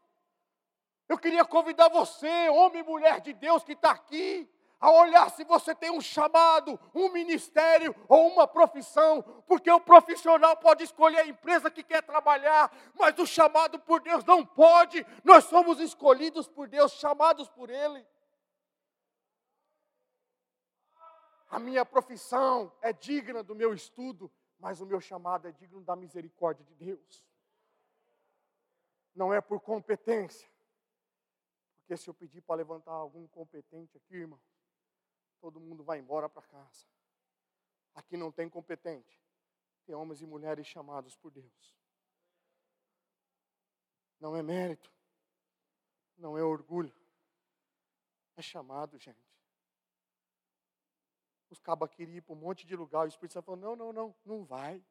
eu 1.07 1.17
queria 1.17 1.45
convidar 1.45 1.87
você, 1.89 2.49
homem 2.49 2.81
e 2.81 2.83
mulher 2.83 3.21
de 3.21 3.31
Deus 3.31 3.63
que 3.63 3.71
está 3.71 3.91
aqui, 3.91 4.49
a 4.79 4.91
olhar 4.91 5.29
se 5.31 5.43
você 5.43 5.73
tem 5.73 5.89
um 5.89 6.01
chamado, 6.01 6.79
um 6.93 7.09
ministério 7.09 7.95
ou 8.07 8.27
uma 8.27 8.45
profissão, 8.45 9.23
porque 9.47 9.71
o 9.71 9.79
profissional 9.79 10.55
pode 10.57 10.83
escolher 10.83 11.19
a 11.19 11.27
empresa 11.27 11.71
que 11.71 11.81
quer 11.81 12.03
trabalhar, 12.03 12.71
mas 12.93 13.17
o 13.17 13.25
chamado 13.25 13.79
por 13.79 14.01
Deus 14.01 14.23
não 14.25 14.45
pode. 14.45 15.05
Nós 15.23 15.45
somos 15.45 15.79
escolhidos 15.79 16.47
por 16.47 16.67
Deus, 16.67 16.91
chamados 16.93 17.49
por 17.49 17.69
Ele. 17.69 18.05
A 21.49 21.59
minha 21.59 21.85
profissão 21.85 22.71
é 22.81 22.91
digna 22.91 23.43
do 23.43 23.55
meu 23.55 23.73
estudo, 23.73 24.31
mas 24.59 24.81
o 24.81 24.85
meu 24.85 24.99
chamado 24.99 25.47
é 25.47 25.51
digno 25.51 25.81
da 25.81 25.95
misericórdia 25.95 26.65
de 26.65 26.75
Deus 26.75 27.27
não 29.17 29.33
é 29.33 29.41
por 29.41 29.59
competência. 29.59 30.47
Porque 31.75 31.97
se 31.97 32.07
eu 32.07 32.13
pedir 32.13 32.41
para 32.41 32.57
levantar 32.57 32.91
algum 32.91 33.27
competente 33.27 33.97
aqui, 33.97 34.15
irmão, 34.15 34.39
todo 35.41 35.59
mundo 35.59 35.83
vai 35.83 35.97
embora 35.97 36.29
para 36.29 36.43
casa. 36.43 36.85
Aqui 37.95 38.15
não 38.15 38.31
tem 38.31 38.47
competente. 38.47 39.19
Tem 39.85 39.95
homens 39.95 40.21
e 40.21 40.25
mulheres 40.25 40.67
chamados 40.67 41.15
por 41.15 41.31
Deus. 41.31 41.75
Não 44.19 44.35
é 44.35 44.43
mérito. 44.43 44.91
Não 46.17 46.37
é 46.37 46.43
orgulho. 46.43 46.93
É 48.35 48.41
chamado, 48.41 48.99
gente. 48.99 49.36
Os 51.49 51.59
cabas 51.59 51.93
queriam 51.93 52.17
ir 52.17 52.21
para 52.21 52.33
um 52.33 52.39
monte 52.39 52.65
de 52.65 52.75
lugar. 52.75 53.05
O 53.05 53.07
Espírito 53.07 53.33
Santo 53.33 53.45
falou: 53.45 53.59
não, 53.59 53.75
não, 53.75 53.93
não, 53.93 54.15
não 54.25 54.45
vai. 54.45 54.83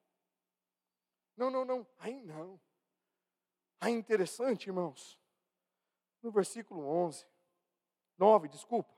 Não, 1.37 1.51
não, 1.51 1.65
não, 1.65 1.87
aí 1.99 2.23
não. 2.23 2.59
Ah, 3.79 3.91
interessante, 3.91 4.69
irmãos. 4.69 5.19
No 6.23 6.31
versículo 6.31 6.87
11, 6.87 7.27
9, 8.17 8.49
desculpa. 8.49 8.97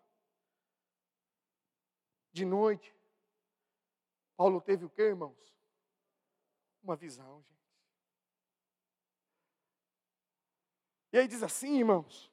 De 2.33 2.45
noite, 2.45 2.95
Paulo 4.37 4.61
teve 4.61 4.85
o 4.85 4.91
que, 4.91 5.03
irmãos? 5.03 5.37
Uma 6.81 6.95
visão, 6.95 7.43
gente. 7.43 7.59
E 11.13 11.19
aí 11.19 11.27
diz 11.27 11.43
assim, 11.43 11.79
irmãos. 11.79 12.33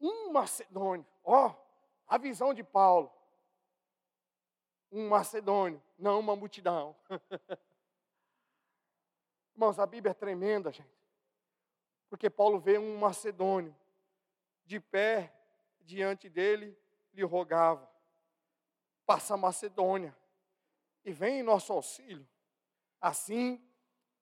Um 0.00 0.32
macedônio, 0.32 1.06
ó, 1.22 1.54
a 2.06 2.18
visão 2.18 2.52
de 2.52 2.64
Paulo. 2.64 3.15
Um 4.90 5.08
macedônio, 5.08 5.82
não 5.98 6.20
uma 6.20 6.36
multidão. 6.36 6.96
Irmãos, 9.54 9.78
a 9.78 9.86
Bíblia 9.86 10.10
é 10.10 10.14
tremenda, 10.14 10.70
gente. 10.70 10.96
Porque 12.08 12.30
Paulo 12.30 12.58
vê 12.58 12.78
um 12.78 12.96
macedônio 12.98 13.74
de 14.64 14.78
pé 14.80 15.32
diante 15.80 16.28
dele, 16.28 16.76
lhe 17.12 17.22
rogava: 17.22 17.88
passa 19.06 19.34
a 19.34 19.38
Macedônia 19.38 20.14
e 21.04 21.12
vem 21.12 21.40
em 21.40 21.42
nosso 21.42 21.72
auxílio. 21.72 22.26
Assim 23.00 23.62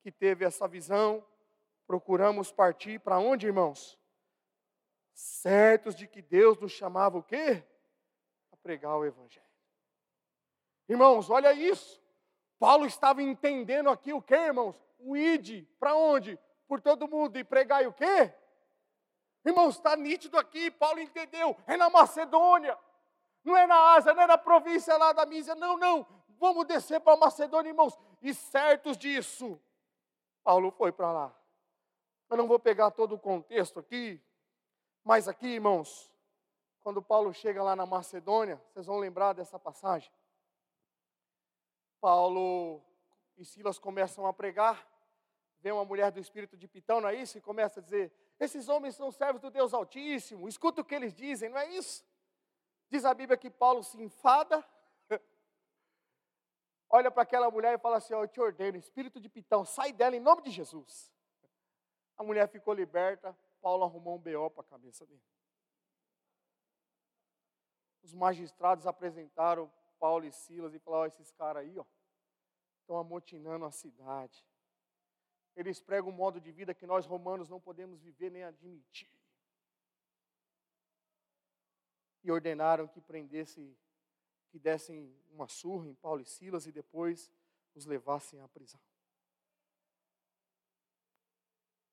que 0.01 0.11
teve 0.11 0.45
essa 0.45 0.67
visão, 0.67 1.25
procuramos 1.87 2.51
partir 2.51 2.99
para 2.99 3.17
onde, 3.17 3.47
irmãos? 3.47 3.99
Certos 5.13 5.95
de 5.95 6.07
que 6.07 6.21
Deus 6.21 6.57
nos 6.59 6.71
chamava 6.71 7.17
o 7.17 7.23
quê? 7.23 7.63
A 8.51 8.57
pregar 8.57 8.95
o 8.97 9.05
Evangelho. 9.05 9.44
Irmãos, 10.87 11.29
olha 11.29 11.53
isso. 11.53 12.01
Paulo 12.59 12.85
estava 12.85 13.21
entendendo 13.21 13.89
aqui 13.89 14.13
o 14.13 14.21
que, 14.21 14.35
irmãos? 14.35 14.75
o 15.05 15.15
id, 15.15 15.65
para 15.79 15.95
onde? 15.95 16.37
Por 16.67 16.81
todo 16.81 17.07
mundo, 17.07 17.37
e 17.37 17.43
pregai 17.43 17.85
o 17.85 17.93
quê? 17.93 18.33
Irmãos, 19.45 19.75
está 19.75 19.95
nítido 19.95 20.37
aqui, 20.37 20.71
Paulo 20.71 20.99
entendeu, 20.99 21.55
é 21.67 21.77
na 21.77 21.89
Macedônia, 21.89 22.77
não 23.43 23.55
é 23.55 23.67
na 23.67 23.93
Ásia, 23.93 24.13
não 24.13 24.23
é 24.23 24.27
na 24.27 24.37
província 24.37 24.97
lá 24.97 25.13
da 25.13 25.25
Mísia, 25.25 25.53
não, 25.53 25.77
não, 25.77 26.07
vamos 26.39 26.65
descer 26.65 26.99
para 26.99 27.13
a 27.13 27.17
Macedônia, 27.17 27.69
irmãos, 27.69 27.97
e 28.21 28.33
certos 28.33 28.97
disso, 28.97 29.61
Paulo 30.43 30.71
foi 30.71 30.91
para 30.91 31.11
lá. 31.11 31.35
Eu 32.27 32.37
não 32.37 32.47
vou 32.47 32.57
pegar 32.57 32.89
todo 32.89 33.13
o 33.13 33.19
contexto 33.19 33.79
aqui, 33.79 34.19
mas 35.03 35.27
aqui, 35.27 35.47
irmãos, 35.47 36.11
quando 36.81 37.01
Paulo 37.03 37.31
chega 37.31 37.61
lá 37.61 37.75
na 37.75 37.85
Macedônia, 37.85 38.59
vocês 38.73 38.87
vão 38.87 38.97
lembrar 38.97 39.33
dessa 39.33 39.59
passagem. 39.59 40.11
Paulo 41.99 42.81
e 43.37 43.45
Silas 43.45 43.79
começam 43.79 44.25
a 44.25 44.33
pregar, 44.33 44.87
vem 45.59 45.71
uma 45.71 45.85
mulher 45.85 46.11
do 46.11 46.19
espírito 46.19 46.55
de 46.55 46.67
Pitão, 46.67 47.01
não 47.01 47.09
é 47.09 47.15
isso? 47.15 47.37
E 47.37 47.41
começa 47.41 47.79
a 47.79 47.83
dizer: 47.83 48.11
esses 48.39 48.69
homens 48.69 48.95
são 48.95 49.11
servos 49.11 49.41
do 49.41 49.49
Deus 49.49 49.73
Altíssimo, 49.73 50.47
escuta 50.47 50.81
o 50.81 50.85
que 50.85 50.95
eles 50.95 51.13
dizem, 51.13 51.49
não 51.49 51.57
é 51.57 51.69
isso? 51.69 52.05
Diz 52.89 53.03
a 53.05 53.13
Bíblia 53.13 53.37
que 53.37 53.49
Paulo 53.49 53.83
se 53.83 54.01
enfada, 54.01 54.63
olha 56.89 57.09
para 57.09 57.23
aquela 57.23 57.49
mulher 57.49 57.75
e 57.75 57.81
fala 57.81 57.97
assim: 57.97 58.13
Eu 58.13 58.27
te 58.27 58.39
ordeno, 58.39 58.77
espírito 58.77 59.19
de 59.19 59.29
Pitão, 59.29 59.65
sai 59.65 59.91
dela 59.91 60.15
em 60.15 60.19
nome 60.19 60.41
de 60.43 60.51
Jesus. 60.51 61.11
A 62.17 62.23
mulher 62.23 62.47
ficou 62.47 62.73
liberta, 62.73 63.37
Paulo 63.61 63.83
arrumou 63.83 64.15
um 64.15 64.19
BO 64.19 64.49
para 64.51 64.61
a 64.61 64.69
cabeça 64.69 65.05
dele. 65.05 65.21
Os 68.03 68.13
magistrados 68.13 68.85
apresentaram 68.85 69.71
Paulo 69.99 70.25
e 70.25 70.31
Silas 70.31 70.73
e 70.73 70.79
falaram: 70.79 71.07
esses 71.07 71.31
caras 71.31 71.63
aí, 71.63 71.77
ó, 71.77 71.85
estão 72.81 72.97
amotinando 72.97 73.65
a 73.65 73.71
cidade. 73.71 74.45
Eles 75.55 75.79
pregam 75.79 76.09
um 76.09 76.15
modo 76.15 76.39
de 76.39 76.51
vida 76.51 76.73
que 76.73 76.85
nós 76.85 77.05
romanos 77.05 77.49
não 77.49 77.59
podemos 77.59 78.01
viver 78.01 78.29
nem 78.29 78.43
admitir. 78.43 79.09
E 82.23 82.31
ordenaram 82.31 82.87
que 82.87 82.99
prendesse, 82.99 83.77
que 84.49 84.59
dessem 84.59 85.15
uma 85.31 85.47
surra 85.47 85.87
em 85.87 85.95
Paulo 85.95 86.21
e 86.21 86.25
Silas 86.25 86.65
e 86.65 86.71
depois 86.71 87.31
os 87.73 87.85
levassem 87.85 88.41
à 88.41 88.47
prisão. 88.47 88.81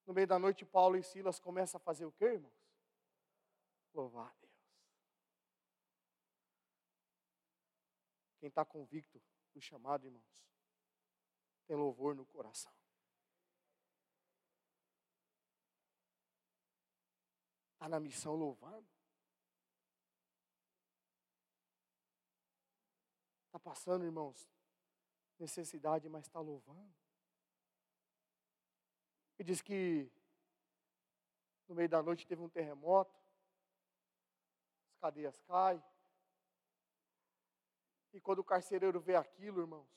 No 0.06 0.12
meio 0.12 0.26
da 0.26 0.38
noite, 0.38 0.64
Paulo 0.64 0.96
e 0.96 1.02
Silas 1.02 1.38
começam 1.38 1.78
a 1.78 1.80
fazer 1.80 2.04
o 2.04 2.12
que, 2.12 2.24
irmãos? 2.24 2.52
Louvar 3.94 4.28
a 4.28 4.34
Deus. 4.40 4.52
Quem 8.42 8.48
está 8.48 8.64
convicto 8.64 9.22
do 9.54 9.60
chamado, 9.60 10.04
irmãos, 10.04 10.26
tem 11.64 11.76
louvor 11.76 12.16
no 12.16 12.26
coração. 12.26 12.74
Está 17.74 17.88
na 17.88 18.00
missão 18.00 18.34
louvando. 18.34 18.84
Está 23.46 23.60
passando, 23.60 24.04
irmãos, 24.04 24.50
necessidade, 25.38 26.08
mas 26.08 26.26
está 26.26 26.40
louvando. 26.40 26.92
E 29.38 29.44
diz 29.44 29.62
que 29.62 30.10
no 31.68 31.76
meio 31.76 31.88
da 31.88 32.02
noite 32.02 32.26
teve 32.26 32.42
um 32.42 32.48
terremoto, 32.48 33.16
as 34.90 34.96
cadeias 34.96 35.38
caem. 35.42 35.91
E 38.12 38.20
quando 38.20 38.40
o 38.40 38.44
carcereiro 38.44 39.00
vê 39.00 39.14
aquilo, 39.14 39.60
irmãos, 39.60 39.88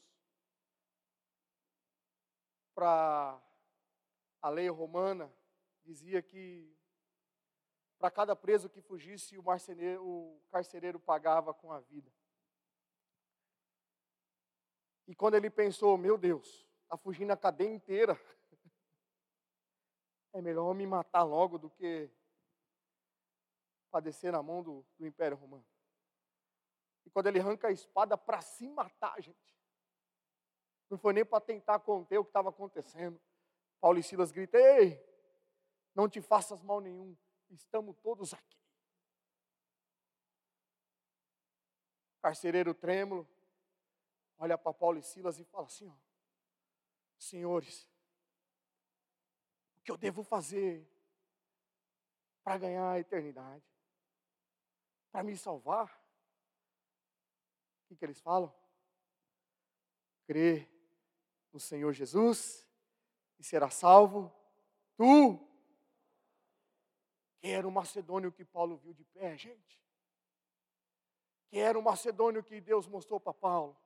para 2.74 3.42
a 4.42 4.50
lei 4.50 4.70
romana, 4.70 5.34
dizia 5.84 6.22
que 6.22 6.76
para 7.98 8.12
cada 8.12 8.36
preso 8.36 8.70
que 8.70 8.82
fugisse, 8.82 9.38
o, 9.38 9.44
o 10.02 10.42
carcereiro 10.50 11.00
pagava 11.00 11.54
com 11.54 11.72
a 11.72 11.80
vida. 11.80 12.12
E 15.08 15.16
quando 15.16 15.36
ele 15.36 15.50
pensou, 15.50 15.98
meu 15.98 16.18
Deus, 16.18 16.68
está 16.84 16.98
fugindo 16.98 17.32
a 17.32 17.38
cadeia 17.38 17.74
inteira, 17.74 18.20
é 20.34 20.42
melhor 20.42 20.74
me 20.74 20.86
matar 20.86 21.24
logo 21.24 21.58
do 21.58 21.70
que 21.70 22.10
padecer 23.90 24.32
na 24.32 24.44
mão 24.44 24.62
do, 24.62 24.86
do 24.98 25.06
Império 25.06 25.38
Romano. 25.38 25.66
E 27.06 27.10
quando 27.10 27.28
ele 27.28 27.40
arranca 27.40 27.68
a 27.68 27.72
espada 27.72 28.18
para 28.18 28.42
se 28.42 28.68
matar, 28.68 29.22
gente, 29.22 29.38
não 30.90 30.98
foi 30.98 31.14
nem 31.14 31.26
para 31.26 31.42
tentar 31.42 31.80
conter 31.80 32.18
o 32.18 32.24
que 32.24 32.30
estava 32.30 32.50
acontecendo. 32.50 33.20
Paulo 33.80 34.00
e 34.00 34.04
Silas 34.04 34.32
gritam: 34.32 34.60
Ei, 34.60 35.02
não 35.94 36.10
te 36.10 36.22
faças 36.22 36.62
mal 36.62 36.80
nenhum, 36.80 37.16
estamos 37.50 37.98
todos 37.98 38.34
aqui. 38.34 38.58
Carcereiro 42.22 42.74
trêmulo, 42.74 43.28
olha 44.38 44.58
para 44.58 44.74
Paulo 44.74 44.98
e 44.98 45.04
Silas 45.04 45.40
e 45.40 45.44
fala 45.46 45.68
assim: 45.68 45.88
ó, 45.88 45.96
Senhores, 47.18 47.90
que 49.84 49.92
eu 49.92 49.98
devo 49.98 50.24
fazer 50.24 50.88
para 52.44 52.58
ganhar 52.58 52.90
a 52.90 53.00
eternidade? 53.00 53.64
Para 55.12 55.24
me 55.24 55.38
salvar? 55.38 56.05
Que, 57.96 58.00
que 58.00 58.06
eles 58.06 58.20
falam? 58.20 58.54
Crê 60.28 60.68
no 61.54 61.60
Senhor 61.60 61.94
Jesus 61.94 62.68
e 63.40 63.44
será 63.44 63.70
salvo 63.70 64.34
tu. 64.98 65.40
Quem 67.40 67.54
era 67.54 67.66
o 67.68 67.72
macedônio 67.72 68.32
que 68.32 68.44
Paulo 68.44 68.76
viu 68.78 68.94
de 68.94 69.06
pé, 69.06 69.38
gente? 69.38 69.82
Quem 71.50 71.62
era 71.62 71.80
o 71.80 71.82
macedônio 71.82 72.44
que 72.44 72.60
Deus 72.60 72.86
mostrou 72.86 73.20
para 73.20 73.34
Paulo? 73.34 73.78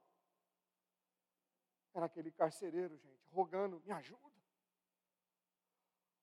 Era 1.94 2.08
aquele 2.08 2.32
carcereiro, 2.32 2.98
gente, 2.98 3.28
rogando: 3.30 3.80
me 3.82 3.92
ajuda. 3.92 4.40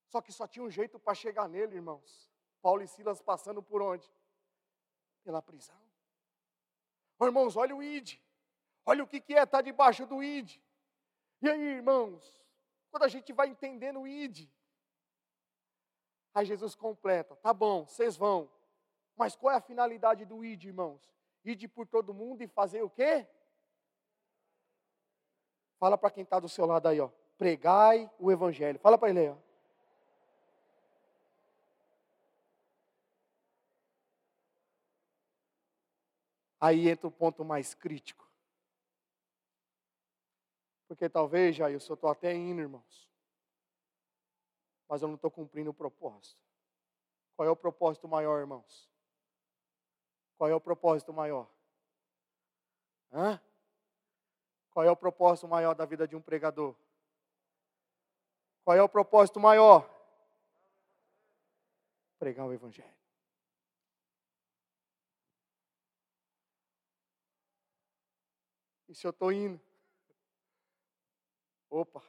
Só 0.09 0.21
que 0.21 0.33
só 0.33 0.49
tinha 0.49 0.65
um 0.65 0.71
jeito 0.71 0.99
para 0.99 1.15
chegar 1.15 1.49
nele, 1.49 1.77
irmãos. 1.77 2.29
Paulo 2.61 2.83
e 2.83 2.89
Silas 2.89 3.21
passando 3.21 3.63
por 3.63 3.81
onde? 3.81 4.11
Pela 5.23 5.41
prisão. 5.41 5.86
Oh, 7.19 7.27
irmãos, 7.27 7.57
olha 7.57 7.75
o 7.75 7.83
ID. 7.83 8.19
Olha 8.85 9.03
o 9.03 9.07
que, 9.07 9.21
que 9.21 9.35
é 9.35 9.43
estar 9.43 9.63
debaixo 9.63 10.07
do 10.07 10.23
ID. 10.23 10.59
E 11.43 11.49
aí, 11.49 11.61
irmãos, 11.61 12.45
quando 12.91 13.05
a 13.05 13.09
gente 13.09 13.33
vai 13.33 13.49
entendendo 13.49 14.01
o 14.01 14.07
ID, 14.07 14.49
aí 16.35 16.47
Jesus 16.47 16.75
completa: 16.75 17.35
tá 17.37 17.53
bom, 17.53 17.87
vocês 17.87 18.17
vão. 18.17 18.51
Mas 19.17 19.35
qual 19.35 19.53
é 19.53 19.57
a 19.57 19.61
finalidade 19.61 20.25
do 20.25 20.45
ID, 20.45 20.65
irmãos? 20.65 21.01
ID 21.45 21.69
por 21.69 21.87
todo 21.87 22.13
mundo 22.13 22.43
e 22.43 22.49
fazer 22.49 22.83
o 22.83 22.91
quê? 22.91 23.27
Fala 25.79 25.97
para 25.97 26.11
quem 26.11 26.23
está 26.23 26.39
do 26.39 26.49
seu 26.49 26.67
lado 26.67 26.89
aí, 26.89 27.01
ó. 27.01 27.11
Pregai 27.39 28.11
o 28.19 28.33
evangelho. 28.33 28.79
Fala 28.79 28.99
para 28.99 29.11
ele 29.11 29.21
aí, 29.21 29.29
ó. 29.29 29.37
Aí 36.61 36.89
entra 36.89 37.07
o 37.07 37.11
ponto 37.11 37.45
mais 37.45 37.75
crítico. 37.75 38.27
Porque 40.89 41.09
talvez, 41.09 41.57
já 41.57 41.71
eu 41.71 41.79
estou 41.79 42.09
até 42.09 42.33
indo, 42.33 42.61
irmãos. 42.61 43.09
Mas 44.89 45.03
eu 45.03 45.09
não 45.09 45.17
estou 45.17 45.31
cumprindo 45.31 45.71
o 45.71 45.75
propósito. 45.75 46.41
Qual 47.35 47.47
é 47.47 47.51
o 47.51 47.57
propósito 47.57 48.09
maior, 48.09 48.39
irmãos? 48.39 48.89
Qual 50.39 50.49
é 50.49 50.55
o 50.55 50.61
propósito 50.61 51.13
maior? 51.13 51.49
Hã? 53.13 53.41
Qual 54.71 54.85
é 54.85 54.91
o 54.91 54.97
propósito 54.97 55.49
maior 55.49 55.75
da 55.75 55.85
vida 55.85 56.07
de 56.07 56.15
um 56.15 56.21
pregador? 56.21 56.75
Qual 58.65 58.77
é 58.77 58.83
o 58.83 58.89
propósito 58.89 59.41
maior? 59.41 59.89
Pregar 62.19 62.47
o 62.47 62.53
Evangelho. 62.53 63.06
E 68.89 68.95
se 68.95 69.07
eu 69.07 69.11
estou 69.11 69.33
indo? 69.33 69.61
Opa. 71.69 72.03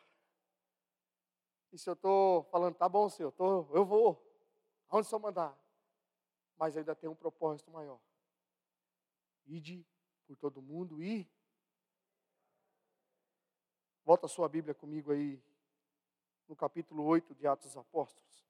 E 1.71 1.77
se 1.77 1.89
eu 1.89 1.93
estou 1.93 2.43
falando, 2.45 2.75
tá 2.75 2.87
bom, 2.87 3.09
senhor, 3.09 3.31
tô, 3.31 3.67
eu 3.75 3.85
vou. 3.85 4.23
Aonde 4.89 5.07
o 5.07 5.09
senhor 5.09 5.19
mandar? 5.19 5.57
Mas 6.55 6.77
ainda 6.77 6.95
tem 6.95 7.09
um 7.09 7.15
propósito 7.15 7.69
maior. 7.71 7.99
Ide 9.45 9.85
por 10.25 10.35
todo 10.37 10.61
mundo 10.61 11.01
e. 11.01 11.27
Volta 14.05 14.25
a 14.25 14.29
sua 14.29 14.47
Bíblia 14.47 14.73
comigo 14.73 15.11
aí, 15.11 15.41
no 16.47 16.55
capítulo 16.55 17.03
8 17.03 17.35
de 17.35 17.45
Atos 17.45 17.71
dos 17.71 17.77
Apóstolos. 17.77 18.47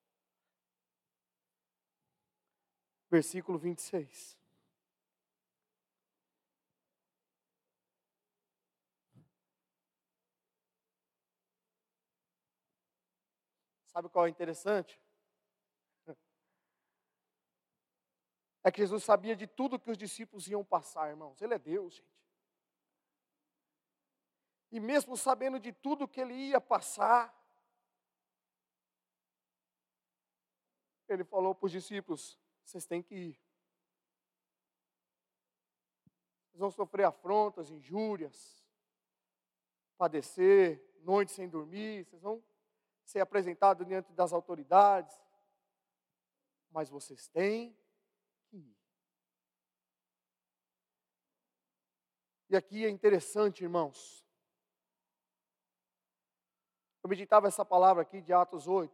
Versículo 3.10 3.58
26. 3.58 4.38
Sabe 13.98 14.10
qual 14.10 14.28
é 14.28 14.30
interessante? 14.30 15.02
É 18.64 18.72
que 18.72 18.82
Jesus 18.82 19.04
sabia 19.04 19.36
de 19.36 19.48
tudo 19.48 19.80
que 19.80 19.90
os 19.90 19.98
discípulos 19.98 20.48
iam 20.48 20.64
passar, 20.64 21.10
irmãos. 21.10 21.42
Ele 21.42 21.56
é 21.56 21.58
Deus, 21.58 21.96
gente. 21.96 22.28
E 24.72 24.80
mesmo 24.80 25.18
sabendo 25.18 25.60
de 25.60 25.72
tudo 25.72 26.08
que 26.08 26.22
ele 26.22 26.36
ia 26.36 26.62
passar, 26.62 27.34
ele 31.08 31.24
falou 31.24 31.56
para 31.56 31.66
os 31.66 31.72
discípulos: 31.72 32.38
vocês 32.64 32.86
têm 32.86 33.02
que 33.02 33.16
ir. 33.16 33.42
Vocês 36.50 36.60
vão 36.60 36.70
sofrer 36.70 37.06
afrontas, 37.06 37.72
injúrias, 37.72 38.64
padecer, 39.98 40.86
noite 41.00 41.32
sem 41.32 41.50
dormir, 41.50 42.06
vocês 42.06 42.22
vão 42.22 42.44
ser 43.08 43.22
apresentado 43.22 43.86
diante 43.86 44.12
das 44.12 44.34
autoridades, 44.34 45.18
mas 46.70 46.90
vocês 46.90 47.30
têm 47.30 47.74
que 48.50 48.58
ir. 48.58 48.78
E 52.50 52.56
aqui 52.58 52.86
é 52.86 52.90
interessante, 52.90 53.64
irmãos. 53.64 54.26
Eu 57.02 57.10
meditava 57.10 57.48
essa 57.48 57.64
palavra 57.64 58.04
aqui 58.04 58.22
de 58.22 58.34
Atos 58.34 58.68
8. 58.68 58.94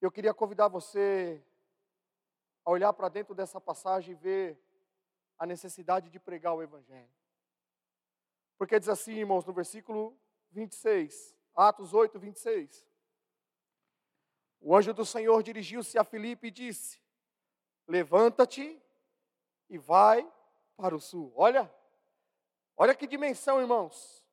Eu 0.00 0.12
queria 0.12 0.32
convidar 0.32 0.68
você 0.68 1.44
a 2.64 2.70
olhar 2.70 2.92
para 2.92 3.08
dentro 3.08 3.34
dessa 3.34 3.60
passagem 3.60 4.12
e 4.12 4.16
ver 4.16 4.64
a 5.36 5.44
necessidade 5.44 6.08
de 6.08 6.20
pregar 6.20 6.54
o 6.54 6.62
Evangelho. 6.62 7.12
Porque 8.56 8.78
diz 8.78 8.88
assim, 8.88 9.14
irmãos, 9.14 9.44
no 9.44 9.52
versículo 9.52 10.16
26: 10.52 11.39
Atos 11.60 11.92
8, 11.92 12.18
26. 12.18 12.86
O 14.60 14.74
anjo 14.74 14.92
do 14.92 15.04
Senhor 15.04 15.42
dirigiu-se 15.42 15.98
a 15.98 16.04
Filipe 16.04 16.48
e 16.48 16.50
disse: 16.50 17.00
Levanta-te 17.86 18.80
e 19.68 19.78
vai 19.78 20.26
para 20.76 20.94
o 20.94 21.00
sul. 21.00 21.32
Olha, 21.36 21.72
olha 22.76 22.94
que 22.94 23.06
dimensão, 23.06 23.60
irmãos. 23.60 24.24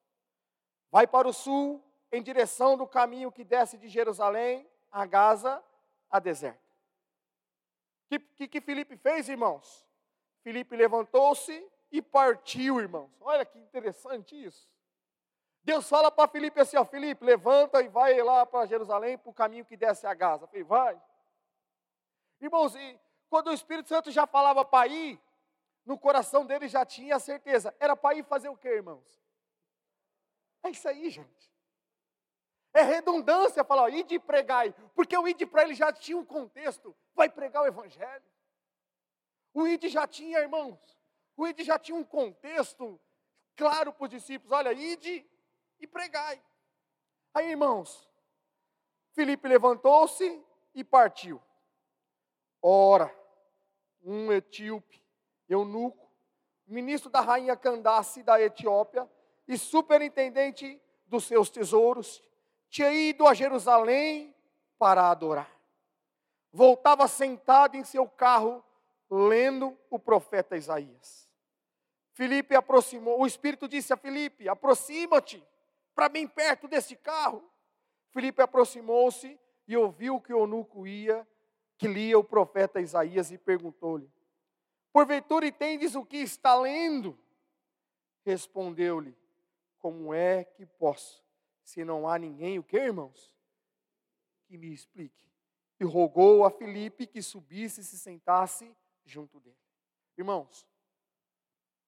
Vai 0.90 1.06
para 1.06 1.28
o 1.28 1.34
sul 1.34 1.84
em 2.12 2.22
direção 2.22 2.78
do 2.78 2.88
caminho 2.88 3.32
que 3.32 3.44
desce 3.44 3.78
de 3.78 3.90
Jerusalém 3.90 4.70
a 4.90 5.06
Gaza, 5.06 5.64
a 6.10 6.20
deserto. 6.20 6.76
O 8.06 8.08
que, 8.08 8.20
que, 8.20 8.48
que 8.48 8.62
Filipe 8.62 8.96
fez, 8.96 9.28
irmãos? 9.28 9.86
Filipe 10.42 10.76
levantou-se 10.76 11.70
e 11.92 12.02
partiu, 12.02 12.80
irmãos. 12.80 13.12
Olha 13.20 13.46
que 13.46 13.60
interessante 13.60 14.42
isso. 14.42 14.70
Deus 15.68 15.90
fala 15.90 16.10
para 16.10 16.30
Felipe 16.30 16.62
assim: 16.62 16.78
ó, 16.78 16.86
Felipe, 16.86 17.26
levanta 17.26 17.82
e 17.82 17.90
vai 17.90 18.18
lá 18.24 18.46
para 18.46 18.66
Jerusalém, 18.66 19.18
para 19.18 19.30
o 19.30 19.34
caminho 19.34 19.66
que 19.66 19.76
desce 19.76 20.08
a 20.08 20.14
Gaza. 20.14 20.48
Falei, 20.48 20.64
vai. 20.64 20.98
Irmãos, 22.40 22.74
e 22.74 22.98
quando 23.30 23.48
o 23.48 23.54
Espírito 23.54 23.90
Santo 23.90 24.10
já 24.10 24.26
falava 24.26 24.64
para 24.64 24.88
ir, 24.88 25.20
no 25.86 26.00
coração 26.00 26.46
dele 26.46 26.70
já 26.70 26.86
tinha 26.86 27.18
a 27.18 27.20
certeza. 27.20 27.76
Era 27.82 27.98
para 27.98 28.16
ir 28.16 28.24
fazer 28.24 28.48
o 28.48 28.56
quê, 28.56 28.70
irmãos? 28.70 29.22
É 30.64 30.70
isso 30.70 30.88
aí, 30.88 31.10
gente. 31.10 31.52
É 32.74 32.82
redundância 32.82 33.62
falar, 33.66 33.84
ó, 33.84 33.90
ide 33.90 34.18
pregai, 34.20 34.74
porque 34.96 35.18
o 35.18 35.28
ide 35.28 35.46
para 35.46 35.64
ele 35.64 35.74
já 35.74 35.92
tinha 35.92 36.18
um 36.18 36.24
contexto, 36.24 36.96
vai 37.14 37.30
pregar 37.30 37.64
o 37.64 37.68
evangelho. 37.68 38.24
O 39.54 39.68
ide 39.68 39.90
já 39.90 40.08
tinha, 40.08 40.40
irmãos, 40.40 40.80
o 41.36 41.46
ide 41.46 41.66
já 41.66 41.78
tinha 41.78 41.98
um 41.98 42.06
contexto 42.06 42.98
claro 43.54 43.92
para 43.92 44.06
os 44.06 44.10
discípulos, 44.10 44.54
olha, 44.54 44.72
ide 44.72 45.28
e 45.80 45.88
pregai. 45.88 46.42
Aí, 47.34 47.52
irmãos, 47.52 48.08
Filipe 49.12 49.48
levantou-se 49.48 50.44
e 50.74 50.84
partiu. 50.84 51.42
Ora, 52.62 53.14
um 54.04 54.32
etíope, 54.32 55.04
eunuco, 55.50 56.12
ministro 56.66 57.10
da 57.10 57.22
rainha 57.22 57.56
Candace 57.56 58.24
da 58.24 58.42
Etiópia 58.42 59.10
e 59.48 59.58
superintendente 59.58 60.82
dos 61.06 61.26
seus 61.26 61.50
tesouros, 61.50 62.22
tinha 62.70 62.92
ido 62.92 63.26
a 63.26 63.34
Jerusalém 63.34 64.36
para 64.78 65.10
adorar. 65.10 65.50
Voltava 66.52 67.08
sentado 67.08 67.76
em 67.76 67.84
seu 67.84 68.08
carro, 68.08 68.64
lendo 69.10 69.78
o 69.90 69.98
profeta 69.98 70.58
Isaías. 70.58 71.30
Filipe 72.14 72.56
aproximou, 72.56 73.22
o 73.22 73.28
Espírito 73.28 73.68
disse 73.68 73.94
a 73.94 73.98
Filipe: 73.98 74.50
aproxima-te 74.50 75.46
para 75.98 76.10
bem 76.10 76.28
perto 76.28 76.68
desse 76.68 76.96
carro. 76.96 77.44
Filipe 78.12 78.40
aproximou-se 78.40 79.40
e 79.68 79.76
ouviu 79.76 80.22
que 80.22 80.32
o 80.32 80.42
eunuco 80.42 80.86
ia, 80.86 81.28
que 81.76 81.88
lia 81.88 82.20
o 82.20 82.24
profeta 82.24 82.80
Isaías 82.80 83.32
e 83.32 83.38
perguntou-lhe: 83.40 84.08
Porventura 84.94 85.48
entendes 85.48 85.96
o 85.96 86.06
que 86.06 86.18
está 86.18 86.56
lendo? 86.56 87.18
Respondeu-lhe: 88.24 89.18
Como 89.80 90.14
é 90.14 90.44
que 90.44 90.68
posso? 90.68 91.26
se 91.64 91.84
não 91.84 92.08
há 92.08 92.18
ninguém, 92.18 92.58
o 92.58 92.64
que, 92.64 92.78
irmãos? 92.78 93.30
Que 94.46 94.58
me 94.58 94.72
explique. 94.72 95.28
E 95.78 95.84
rogou 95.84 96.46
a 96.46 96.50
Filipe 96.50 97.06
que 97.06 97.22
subisse 97.22 97.82
e 97.82 97.84
se 97.84 98.00
sentasse 98.00 98.74
junto 99.04 99.38
dele. 99.42 99.58
Irmãos, 100.18 100.66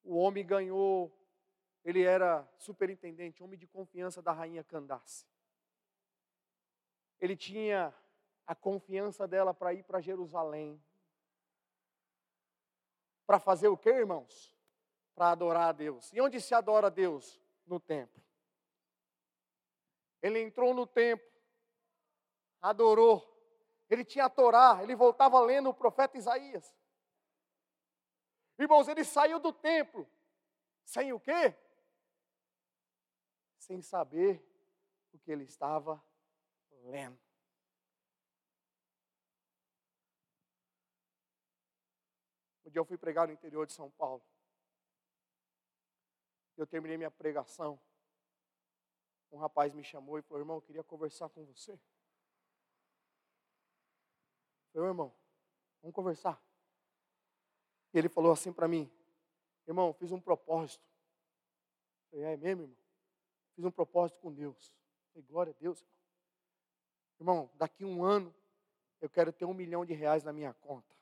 o 0.03 0.17
homem 0.17 0.45
ganhou, 0.45 1.09
ele 1.83 2.03
era 2.03 2.47
superintendente, 2.57 3.41
homem 3.43 3.57
de 3.57 3.67
confiança 3.67 4.21
da 4.21 4.31
rainha 4.31 4.63
Candace. 4.63 5.25
Ele 7.19 7.35
tinha 7.35 7.93
a 8.45 8.55
confiança 8.55 9.27
dela 9.27 9.53
para 9.53 9.73
ir 9.73 9.83
para 9.83 10.01
Jerusalém. 10.01 10.81
Para 13.25 13.39
fazer 13.39 13.67
o 13.67 13.77
que, 13.77 13.89
irmãos? 13.89 14.55
Para 15.13 15.31
adorar 15.31 15.69
a 15.69 15.71
Deus. 15.71 16.11
E 16.13 16.21
onde 16.21 16.41
se 16.41 16.53
adora 16.53 16.87
a 16.87 16.89
Deus? 16.89 17.39
No 17.65 17.79
templo. 17.79 18.23
Ele 20.21 20.41
entrou 20.41 20.73
no 20.73 20.85
templo, 20.85 21.27
adorou. 22.61 23.25
Ele 23.89 24.03
tinha 24.03 24.25
a 24.25 24.29
Torá, 24.29 24.79
ele 24.81 24.95
voltava 24.95 25.39
lendo 25.39 25.69
o 25.69 25.73
profeta 25.73 26.17
Isaías. 26.17 26.75
Irmãos, 28.57 28.87
ele 28.87 29.03
saiu 29.03 29.39
do 29.39 29.53
templo 29.53 30.09
sem 30.83 31.13
o 31.13 31.19
quê? 31.19 31.55
Sem 33.69 33.83
saber 33.83 34.43
o 35.13 35.19
que 35.19 35.31
ele 35.31 35.43
estava 35.43 36.03
lendo. 36.85 37.19
Um 42.65 42.71
dia 42.71 42.79
eu 42.79 42.85
fui 42.85 42.97
pregar 42.97 43.27
no 43.27 43.33
interior 43.33 43.67
de 43.67 43.73
São 43.73 43.91
Paulo. 43.91 44.23
Eu 46.57 46.65
terminei 46.65 46.97
minha 46.97 47.11
pregação 47.11 47.79
um 49.31 49.37
rapaz 49.37 49.73
me 49.73 49.83
chamou 49.83 50.17
e 50.17 50.23
falou: 50.23 50.41
irmão, 50.41 50.57
eu 50.57 50.61
queria 50.61 50.83
conversar 50.83 51.29
com 51.29 51.45
você. 51.45 51.73
Eu 54.73 54.81
falei, 54.81 54.89
irmão, 54.89 55.15
vamos 55.81 55.95
conversar. 55.95 56.41
E 57.93 57.97
ele 57.99 58.09
falou 58.09 58.31
assim 58.31 58.51
para 58.51 58.67
mim: 58.67 58.91
irmão, 59.67 59.93
fiz 59.93 60.11
um 60.11 60.19
propósito. 60.19 60.83
Eu 62.11 62.19
falei, 62.19 62.33
é 62.33 62.37
mesmo, 62.37 62.63
irmão? 62.63 62.88
Fiz 63.59 63.65
um 63.65 63.71
propósito 63.71 64.21
com 64.21 64.33
Deus. 64.33 64.73
Eu 65.03 65.11
falei, 65.11 65.27
glória 65.27 65.51
a 65.51 65.59
Deus, 65.61 65.81
irmão. 65.81 65.99
Irmão, 67.19 67.51
daqui 67.55 67.83
um 67.83 68.05
ano 68.05 68.33
eu 69.01 69.09
quero 69.09 69.33
ter 69.33 69.43
um 69.43 69.53
milhão 69.53 69.85
de 69.85 69.93
reais 69.93 70.23
na 70.23 70.31
minha 70.31 70.53
conta. 70.53 70.95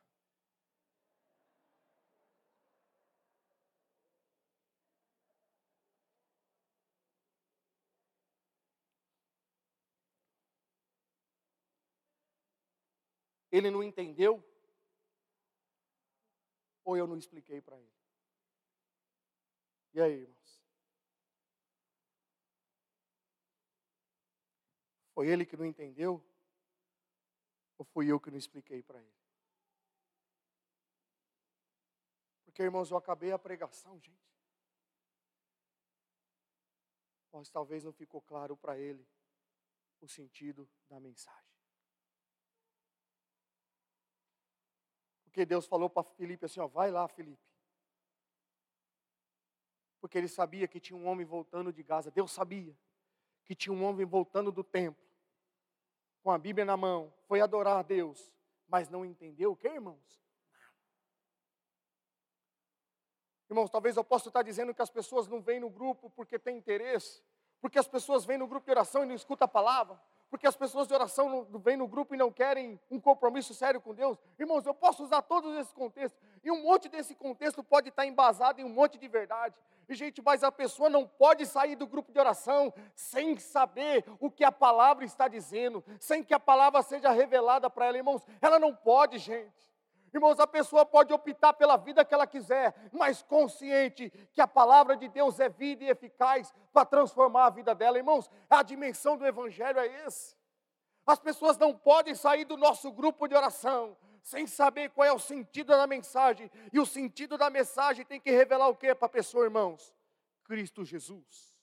Ele 13.52 13.70
não 13.70 13.84
entendeu? 13.84 14.44
Ou 16.84 16.98
eu 16.98 17.06
não 17.06 17.20
expliquei 17.20 17.62
para 17.62 17.78
ele? 17.78 17.94
E 19.94 20.02
aí, 20.02 20.22
irmãos? 20.22 20.67
Foi 25.18 25.28
ele 25.28 25.48
que 25.48 25.58
não 25.58 25.66
entendeu? 25.66 26.24
Ou 27.76 27.84
fui 27.84 28.06
eu 28.06 28.20
que 28.20 28.30
não 28.30 28.38
expliquei 28.38 28.84
para 28.84 29.00
ele? 29.00 29.18
Porque, 32.46 32.62
irmãos, 32.62 32.92
eu 32.92 32.98
acabei 32.98 33.32
a 33.32 33.40
pregação, 33.40 34.00
gente. 34.00 34.32
Mas 37.32 37.50
talvez 37.50 37.84
não 37.84 37.92
ficou 37.92 38.22
claro 38.22 38.56
para 38.56 38.78
ele 38.78 39.04
o 40.02 40.08
sentido 40.08 40.70
da 40.88 41.00
mensagem. 41.00 41.58
Porque 45.24 45.48
Deus 45.48 45.66
falou 45.66 45.90
para 45.90 46.04
Felipe 46.04 46.46
assim: 46.46 46.60
ó, 46.60 46.68
vai 46.68 46.92
lá, 46.92 47.08
Felipe. 47.08 47.42
Porque 50.00 50.16
ele 50.16 50.28
sabia 50.28 50.68
que 50.68 50.80
tinha 50.80 50.96
um 50.96 51.08
homem 51.08 51.26
voltando 51.26 51.74
de 51.74 51.82
Gaza. 51.82 52.12
Deus 52.12 52.32
sabia 52.32 52.78
que 53.48 53.56
tinha 53.56 53.74
um 53.74 53.84
homem 53.84 54.06
voltando 54.06 54.52
do 54.52 54.64
templo, 54.64 55.07
com 56.28 56.32
a 56.34 56.38
Bíblia 56.38 56.66
na 56.66 56.76
mão, 56.76 57.10
foi 57.26 57.40
adorar 57.40 57.78
a 57.78 57.82
Deus, 57.82 58.34
mas 58.68 58.90
não 58.90 59.06
entendeu 59.06 59.54
o 59.54 59.56
que, 59.56 59.66
irmãos? 59.66 60.22
Irmãos, 63.50 63.70
talvez 63.70 63.96
eu 63.96 64.04
possa 64.04 64.28
estar 64.28 64.42
dizendo 64.42 64.74
que 64.74 64.82
as 64.82 64.90
pessoas 64.90 65.30
não 65.30 65.42
vêm 65.42 65.62
no 65.62 65.70
grupo 65.70 66.10
porque 66.10 66.38
têm 66.38 66.58
interesse, 66.58 67.24
porque 67.62 67.80
as 67.80 67.88
pessoas 67.88 68.26
vêm 68.26 68.38
no 68.38 68.46
grupo 68.46 68.66
de 68.66 68.72
oração 68.72 69.04
e 69.04 69.06
não 69.06 69.16
escutam 69.16 69.46
a 69.46 69.48
palavra, 69.48 69.98
porque 70.30 70.46
as 70.46 70.58
pessoas 70.58 70.90
de 70.90 70.94
oração 70.94 71.48
não 71.50 71.62
vêm 71.62 71.78
no 71.78 71.88
grupo 71.88 72.14
e 72.14 72.18
não 72.18 72.30
querem 72.30 72.78
um 72.92 73.00
compromisso 73.00 73.54
sério 73.54 73.80
com 73.80 73.96
Deus. 73.96 74.18
Irmãos, 74.38 74.66
eu 74.66 74.74
posso 74.74 75.06
usar 75.06 75.22
todos 75.22 75.56
esses 75.56 75.72
contextos, 75.72 76.22
e 76.44 76.52
um 76.52 76.62
monte 76.62 76.90
desse 76.90 77.16
contexto 77.16 77.64
pode 77.64 77.88
estar 77.88 78.06
embasado 78.06 78.60
em 78.60 78.66
um 78.66 78.70
monte 78.70 78.98
de 78.98 79.08
verdade. 79.08 79.56
Gente, 79.90 80.22
mas 80.22 80.44
a 80.44 80.52
pessoa 80.52 80.90
não 80.90 81.08
pode 81.08 81.46
sair 81.46 81.76
do 81.76 81.88
grupo 81.88 82.12
de 82.12 82.20
oração 82.20 82.74
sem 82.94 83.38
saber 83.38 84.04
o 84.20 84.30
que 84.30 84.44
a 84.44 84.52
palavra 84.52 85.06
está 85.06 85.28
dizendo, 85.28 85.84
sem 86.00 86.24
que 86.24 86.34
a 86.34 86.40
palavra 86.40 86.82
seja 86.82 87.10
revelada 87.12 87.70
para 87.70 87.86
ela, 87.86 87.98
irmãos. 87.98 88.22
Ela 88.42 88.60
não 88.60 88.76
pode, 88.76 89.18
gente. 89.18 89.68
Irmãos, 90.14 90.40
a 90.40 90.48
pessoa 90.48 90.86
pode 90.86 91.14
optar 91.14 91.54
pela 91.54 91.78
vida 91.78 92.04
que 92.04 92.14
ela 92.14 92.28
quiser, 92.28 92.74
mas 92.92 93.22
consciente 93.22 94.10
que 94.34 94.42
a 94.42 94.48
palavra 94.48 94.98
de 94.98 95.08
Deus 95.08 95.40
é 95.40 95.48
vida 95.48 95.84
e 95.84 95.90
eficaz 95.90 96.54
para 96.74 96.86
transformar 96.86 97.46
a 97.46 97.50
vida 97.50 97.74
dela. 97.74 97.98
Irmãos, 97.98 98.30
a 98.50 98.64
dimensão 98.64 99.18
do 99.18 99.26
Evangelho 99.26 99.80
é 99.80 100.06
esse. 100.06 100.36
As 101.06 101.20
pessoas 101.20 101.58
não 101.58 101.74
podem 101.74 102.16
sair 102.16 102.44
do 102.44 102.58
nosso 102.58 102.92
grupo 102.92 103.28
de 103.28 103.36
oração 103.36 103.96
sem 104.28 104.46
saber 104.46 104.90
qual 104.90 105.08
é 105.08 105.14
o 105.14 105.20
sentido 105.20 105.68
da 105.68 105.88
mensagem. 105.88 106.52
E 106.74 106.80
o 106.80 106.86
sentido 106.86 107.38
da 107.38 107.50
mensagem 107.50 108.06
tem 108.06 108.20
que 108.20 108.32
revelar 108.32 108.68
o 108.68 108.76
que 108.76 108.94
para 108.94 109.06
a 109.06 109.10
pessoa, 109.10 109.46
irmãos? 109.46 109.96
Cristo 110.44 110.84
Jesus. 110.84 111.56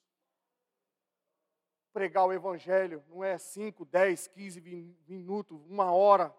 Pregar 1.93 2.25
o 2.27 2.33
Evangelho 2.33 3.05
não 3.09 3.23
é 3.23 3.37
5, 3.39 3.85
10, 3.85 4.29
15 4.29 4.61
minutos, 5.07 5.61
uma 5.67 5.93
hora 5.93 6.35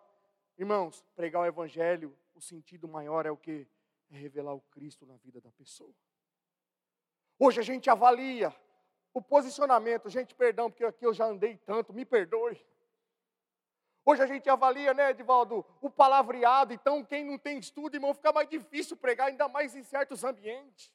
Irmãos, 0.58 1.04
pregar 1.14 1.42
o 1.42 1.46
Evangelho, 1.46 2.18
o 2.34 2.40
sentido 2.40 2.88
maior 2.88 3.26
é 3.26 3.32
o 3.32 3.36
que? 3.36 3.68
É 4.10 4.16
revelar 4.16 4.54
o 4.54 4.62
Cristo 4.62 5.06
na 5.06 5.18
vida 5.18 5.42
da 5.42 5.52
pessoa. 5.52 5.94
Hoje 7.38 7.60
a 7.60 7.64
gente 7.64 7.90
avalia 7.90 8.56
o 9.14 9.22
posicionamento, 9.22 10.10
gente, 10.10 10.34
perdão, 10.34 10.72
porque 10.72 10.86
aqui 10.86 11.06
eu 11.06 11.14
já 11.14 11.26
andei 11.26 11.58
tanto, 11.58 11.94
me 11.94 12.06
perdoe. 12.06 12.66
Hoje 14.06 14.22
a 14.22 14.28
gente 14.28 14.48
avalia, 14.48 14.94
né, 14.94 15.10
Edivaldo, 15.10 15.66
o 15.82 15.90
palavreado, 15.90 16.72
então 16.72 17.04
quem 17.04 17.24
não 17.24 17.40
tem 17.40 17.58
estudo, 17.58 17.96
irmão, 17.96 18.14
fica 18.14 18.32
mais 18.32 18.48
difícil 18.48 18.96
pregar, 18.96 19.28
ainda 19.28 19.48
mais 19.48 19.76
em 19.76 19.82
certos 19.82 20.24
ambientes. 20.24 20.94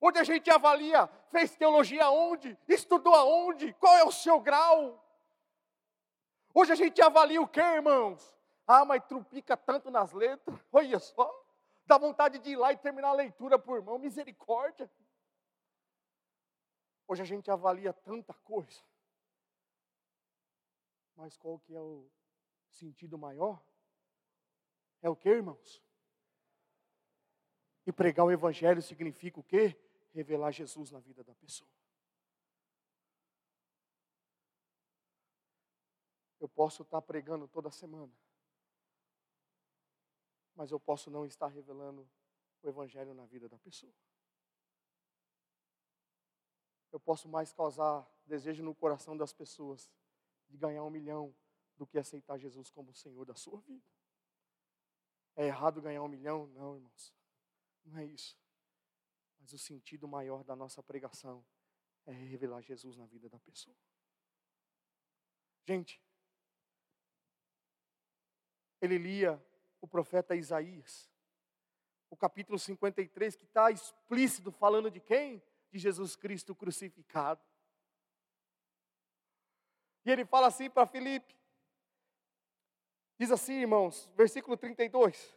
Hoje 0.00 0.18
a 0.18 0.24
gente 0.24 0.48
avalia, 0.48 1.08
fez 1.30 1.56
teologia 1.56 2.04
aonde? 2.04 2.56
Estudou 2.68 3.14
aonde? 3.14 3.72
Qual 3.74 3.96
é 3.96 4.04
o 4.04 4.12
seu 4.12 4.38
grau? 4.38 5.02
Hoje 6.54 6.70
a 6.70 6.76
gente 6.76 7.02
avalia 7.02 7.42
o 7.42 7.48
que, 7.48 7.60
irmãos? 7.60 8.34
Ah, 8.66 8.84
mas 8.84 9.02
trupica 9.04 9.56
tanto 9.56 9.90
nas 9.90 10.12
letras. 10.12 10.56
Olha 10.72 11.00
só. 11.00 11.44
Dá 11.84 11.98
vontade 11.98 12.38
de 12.38 12.50
ir 12.50 12.56
lá 12.56 12.72
e 12.72 12.76
terminar 12.76 13.08
a 13.08 13.12
leitura 13.14 13.58
por 13.58 13.76
irmão, 13.76 13.98
misericórdia. 13.98 14.90
Hoje 17.08 17.22
a 17.22 17.24
gente 17.24 17.50
avalia 17.50 17.92
tanta 17.92 18.34
coisa. 18.34 18.80
Mas 21.16 21.36
qual 21.36 21.58
que 21.58 21.74
é 21.74 21.80
o 21.80 22.08
sentido 22.68 23.16
maior? 23.16 23.62
É 25.02 25.08
o 25.08 25.16
que, 25.16 25.28
irmãos? 25.28 25.82
E 27.86 27.92
pregar 27.92 28.26
o 28.26 28.30
evangelho 28.30 28.82
significa 28.82 29.40
o 29.40 29.42
quê? 29.42 29.76
Revelar 30.12 30.50
Jesus 30.52 30.90
na 30.90 31.00
vida 31.00 31.24
da 31.24 31.34
pessoa. 31.34 31.70
Eu 36.38 36.48
posso 36.48 36.82
estar 36.82 37.00
pregando 37.02 37.48
toda 37.48 37.70
semana, 37.70 38.12
mas 40.54 40.70
eu 40.70 40.78
posso 40.78 41.10
não 41.10 41.24
estar 41.24 41.48
revelando 41.48 42.08
o 42.62 42.68
Evangelho 42.68 43.14
na 43.14 43.24
vida 43.26 43.48
da 43.48 43.58
pessoa. 43.58 43.92
Eu 46.92 47.00
posso 47.00 47.28
mais 47.28 47.52
causar 47.52 48.06
desejo 48.26 48.62
no 48.62 48.74
coração 48.74 49.16
das 49.16 49.32
pessoas 49.32 49.90
de 50.48 50.56
ganhar 50.56 50.84
um 50.84 50.90
milhão 50.90 51.34
do 51.76 51.86
que 51.86 51.98
aceitar 51.98 52.38
Jesus 52.38 52.70
como 52.70 52.94
Senhor 52.94 53.24
da 53.24 53.34
sua 53.34 53.60
vida. 53.60 53.84
É 55.36 55.46
errado 55.46 55.82
ganhar 55.82 56.02
um 56.02 56.08
milhão? 56.08 56.46
Não, 56.48 56.76
irmãos. 56.76 57.14
Não 57.84 57.98
é 57.98 58.04
isso. 58.04 58.38
Mas 59.38 59.52
o 59.52 59.58
sentido 59.58 60.08
maior 60.08 60.42
da 60.42 60.56
nossa 60.56 60.82
pregação 60.82 61.44
é 62.06 62.12
revelar 62.12 62.62
Jesus 62.62 62.96
na 62.96 63.06
vida 63.06 63.28
da 63.28 63.38
pessoa. 63.38 63.76
Gente, 65.66 66.00
ele 68.80 68.98
lia 68.98 69.44
o 69.80 69.88
profeta 69.88 70.34
Isaías, 70.34 71.10
o 72.08 72.16
capítulo 72.16 72.58
53, 72.58 73.36
que 73.36 73.44
está 73.44 73.70
explícito 73.70 74.50
falando 74.52 74.90
de 74.90 75.00
quem? 75.00 75.42
De 75.70 75.78
Jesus 75.78 76.14
Cristo 76.14 76.54
crucificado. 76.54 77.44
E 80.06 80.10
ele 80.10 80.24
fala 80.24 80.46
assim 80.46 80.70
para 80.70 80.86
Filipe, 80.86 81.36
diz 83.18 83.30
assim, 83.30 83.54
irmãos, 83.54 84.08
versículo 84.16 84.56
32. 84.56 85.36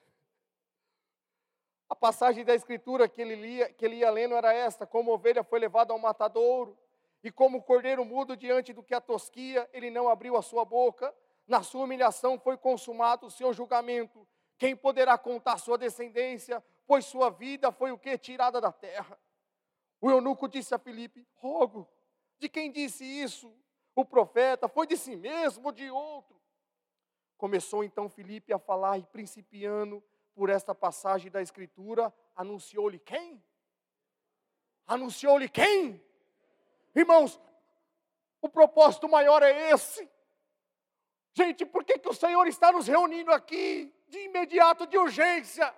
A 1.90 1.96
passagem 1.96 2.46
da 2.46 2.56
escritura 2.56 3.10
que 3.10 3.20
ele, 3.20 3.36
lia, 3.36 3.74
que 3.74 3.84
ele 3.84 3.98
ia 3.98 4.12
lendo 4.12 4.36
era 4.36 4.54
esta: 4.54 4.86
Como 4.86 5.12
ovelha 5.12 5.44
foi 5.44 5.60
levada 5.60 5.92
ao 5.92 6.00
matadouro, 6.00 6.78
e 7.22 7.32
como 7.32 7.64
cordeiro 7.64 8.06
mudo 8.06 8.38
diante 8.38 8.72
do 8.72 8.84
que 8.84 8.94
a 8.94 9.02
tosquia, 9.02 9.68
ele 9.74 9.90
não 9.90 10.08
abriu 10.08 10.38
a 10.38 10.42
sua 10.42 10.64
boca 10.64 11.14
na 11.50 11.64
sua 11.64 11.84
humilhação 11.84 12.38
foi 12.40 12.56
consumado 12.56 13.26
o 13.26 13.32
seu 13.32 13.52
julgamento. 13.52 14.26
Quem 14.56 14.76
poderá 14.76 15.18
contar 15.18 15.58
sua 15.58 15.80
descendência? 15.80 16.64
Pois 16.86 17.06
sua 17.06 17.32
vida 17.32 17.72
foi 17.72 17.92
o 17.92 17.98
que? 17.98 18.16
Tirada 18.20 18.62
da 18.62 18.72
terra. 18.72 19.20
O 20.00 20.12
eunuco 20.12 20.48
disse 20.48 20.76
a 20.76 20.80
Filipe: 20.80 21.28
Rogo, 21.34 21.90
de 22.38 22.48
quem 22.48 22.72
disse 22.72 23.04
isso? 23.04 23.52
O 23.96 24.06
profeta 24.06 24.68
foi 24.68 24.88
de 24.88 24.98
si 24.98 25.16
mesmo 25.16 25.68
ou 25.68 25.72
de 25.72 25.90
outro? 25.90 26.40
Começou 27.38 27.84
então 27.84 28.10
Filipe 28.10 28.54
a 28.54 28.60
falar 28.60 28.98
e 28.98 29.06
principiando 29.06 30.04
por 30.34 30.50
esta 30.50 30.74
passagem 30.74 31.30
da 31.30 31.42
escritura, 31.42 32.14
anunciou-lhe 32.36 33.00
quem? 33.00 33.44
Anunciou-lhe 34.88 35.50
quem? 35.50 36.02
Irmãos, 36.96 37.40
o 38.42 38.48
propósito 38.48 39.08
maior 39.10 39.44
é 39.44 39.72
esse. 39.72 40.10
Gente, 41.34 41.66
por 41.66 41.84
que, 41.84 42.00
que 42.00 42.10
o 42.10 42.14
Senhor 42.14 42.48
está 42.48 42.72
nos 42.72 42.88
reunindo 42.88 43.32
aqui 43.32 43.94
de 44.08 44.18
imediato, 44.20 44.88
de 44.88 44.98
urgência? 44.98 45.74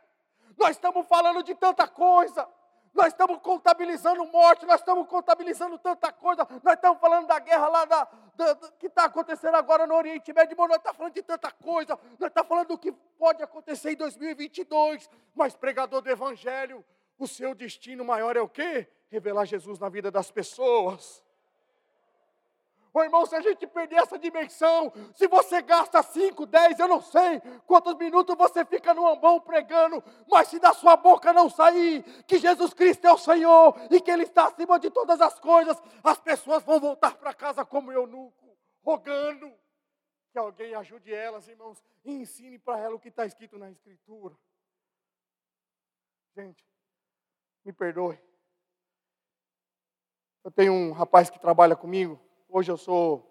Nós 0.57 0.71
estamos 0.71 1.07
falando 1.07 1.43
de 1.43 1.55
tanta 1.55 1.87
coisa. 1.87 2.47
Nós 2.93 3.07
estamos 3.07 3.39
contabilizando 3.39 4.25
morte, 4.25 4.65
nós 4.65 4.81
estamos 4.81 5.07
contabilizando 5.07 5.77
tanta 5.79 6.11
coisa, 6.11 6.45
nós 6.63 6.73
estamos 6.73 6.99
falando 6.99 7.27
da 7.27 7.39
guerra 7.39 7.67
lá 7.69 7.85
da, 7.85 8.07
da, 8.35 8.53
da 8.53 8.71
que 8.73 8.87
está 8.87 9.05
acontecendo 9.05 9.55
agora 9.55 9.87
no 9.87 9.95
Oriente 9.95 10.33
Médio, 10.33 10.57
nós 10.57 10.77
estamos 10.77 10.97
falando 10.97 11.13
de 11.13 11.23
tanta 11.23 11.51
coisa, 11.51 11.97
nós 12.19 12.29
estamos 12.29 12.49
falando 12.49 12.67
do 12.67 12.77
que 12.77 12.91
pode 12.91 13.41
acontecer 13.41 13.91
em 13.91 13.95
2022, 13.95 15.09
mas 15.33 15.55
pregador 15.55 16.01
do 16.01 16.09
Evangelho, 16.09 16.83
o 17.17 17.27
seu 17.27 17.55
destino 17.55 18.03
maior 18.03 18.35
é 18.35 18.41
o 18.41 18.49
quê? 18.49 18.87
Revelar 19.09 19.45
Jesus 19.45 19.79
na 19.79 19.87
vida 19.87 20.11
das 20.11 20.29
pessoas. 20.29 21.23
Ô 22.93 23.01
irmão, 23.01 23.25
se 23.25 23.35
a 23.35 23.41
gente 23.41 23.65
perder 23.65 24.03
essa 24.03 24.19
dimensão, 24.19 24.91
se 25.15 25.25
você 25.27 25.61
gasta 25.61 26.03
5, 26.03 26.45
10, 26.45 26.77
eu 26.77 26.87
não 26.89 27.01
sei 27.01 27.39
quantos 27.65 27.95
minutos 27.95 28.35
você 28.35 28.65
fica 28.65 28.93
no 28.93 29.07
ambão 29.07 29.39
pregando, 29.39 30.03
mas 30.29 30.49
se 30.49 30.59
da 30.59 30.73
sua 30.73 30.97
boca 30.97 31.31
não 31.31 31.49
sair 31.49 32.03
que 32.25 32.37
Jesus 32.37 32.73
Cristo 32.73 33.07
é 33.07 33.13
o 33.13 33.17
Senhor 33.17 33.75
e 33.89 34.01
que 34.01 34.11
Ele 34.11 34.23
está 34.23 34.47
acima 34.47 34.77
de 34.77 34.89
todas 34.89 35.21
as 35.21 35.39
coisas, 35.39 35.81
as 36.03 36.19
pessoas 36.19 36.63
vão 36.63 36.81
voltar 36.81 37.15
para 37.15 37.33
casa 37.33 37.63
como 37.63 37.93
eunuco, 37.93 38.57
rogando 38.83 39.49
que 40.31 40.37
alguém 40.37 40.75
ajude 40.75 41.13
elas, 41.13 41.47
irmãos, 41.47 41.81
e 42.03 42.13
ensine 42.13 42.59
para 42.59 42.79
elas 42.79 42.95
o 42.95 42.99
que 42.99 43.09
está 43.09 43.25
escrito 43.25 43.57
na 43.57 43.69
Escritura. 43.71 44.35
Gente, 46.35 46.65
me 47.63 47.71
perdoe. 47.71 48.19
Eu 50.43 50.51
tenho 50.51 50.73
um 50.73 50.91
rapaz 50.91 51.29
que 51.29 51.39
trabalha 51.39 51.75
comigo, 51.75 52.19
Hoje 52.53 52.69
eu 52.69 52.75
sou 52.75 53.25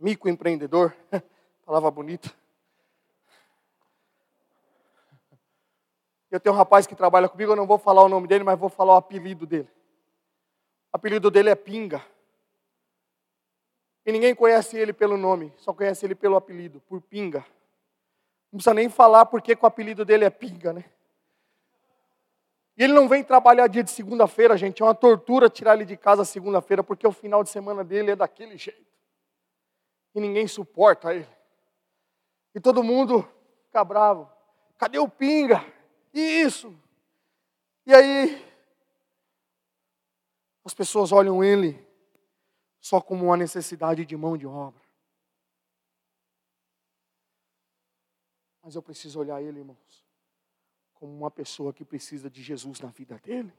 microempreendedor, 0.00 0.92
palavra 1.64 1.88
bonita. 1.88 2.34
Eu 6.28 6.40
tenho 6.40 6.52
um 6.52 6.58
rapaz 6.58 6.84
que 6.84 6.96
trabalha 6.96 7.28
comigo, 7.28 7.52
eu 7.52 7.56
não 7.56 7.64
vou 7.64 7.78
falar 7.78 8.02
o 8.02 8.08
nome 8.08 8.26
dele, 8.26 8.42
mas 8.42 8.58
vou 8.58 8.68
falar 8.68 8.94
o 8.94 8.96
apelido 8.96 9.46
dele. 9.46 9.70
O 10.92 10.96
apelido 10.96 11.30
dele 11.30 11.48
é 11.48 11.54
Pinga. 11.54 12.04
E 14.04 14.10
ninguém 14.10 14.34
conhece 14.34 14.76
ele 14.76 14.92
pelo 14.92 15.16
nome, 15.16 15.54
só 15.56 15.72
conhece 15.72 16.04
ele 16.04 16.16
pelo 16.16 16.34
apelido, 16.34 16.80
por 16.88 17.00
Pinga. 17.00 17.46
Não 18.50 18.58
precisa 18.58 18.74
nem 18.74 18.88
falar 18.88 19.26
porque 19.26 19.56
o 19.62 19.64
apelido 19.64 20.04
dele 20.04 20.24
é 20.24 20.30
Pinga, 20.30 20.72
né? 20.72 20.84
E 22.76 22.84
ele 22.84 22.92
não 22.92 23.08
vem 23.08 23.24
trabalhar 23.24 23.66
dia 23.68 23.82
de 23.82 23.90
segunda-feira, 23.90 24.56
gente. 24.56 24.82
É 24.82 24.84
uma 24.84 24.94
tortura 24.94 25.48
tirar 25.48 25.74
ele 25.74 25.86
de 25.86 25.96
casa 25.96 26.24
segunda-feira, 26.24 26.84
porque 26.84 27.06
o 27.06 27.12
final 27.12 27.42
de 27.42 27.48
semana 27.48 27.82
dele 27.82 28.10
é 28.10 28.16
daquele 28.16 28.58
jeito. 28.58 28.86
E 30.14 30.20
ninguém 30.20 30.46
suporta 30.46 31.14
ele. 31.14 31.28
E 32.54 32.60
todo 32.60 32.82
mundo 32.82 33.26
fica 33.64 33.82
bravo. 33.82 34.30
Cadê 34.78 34.98
o 34.98 35.08
pinga? 35.08 35.64
E 36.12 36.20
isso? 36.20 36.74
E 37.86 37.94
aí, 37.94 38.44
as 40.64 40.74
pessoas 40.74 41.12
olham 41.12 41.42
ele 41.42 41.86
só 42.80 43.00
como 43.00 43.26
uma 43.26 43.36
necessidade 43.36 44.04
de 44.04 44.16
mão 44.16 44.36
de 44.36 44.46
obra. 44.46 44.82
Mas 48.62 48.74
eu 48.74 48.82
preciso 48.82 49.20
olhar 49.20 49.40
ele, 49.40 49.60
irmãos, 49.60 50.05
como 50.96 51.12
uma 51.16 51.30
pessoa 51.30 51.72
que 51.72 51.84
precisa 51.84 52.28
de 52.28 52.42
Jesus 52.42 52.80
na 52.80 52.88
vida 52.88 53.18
dele. 53.18 53.52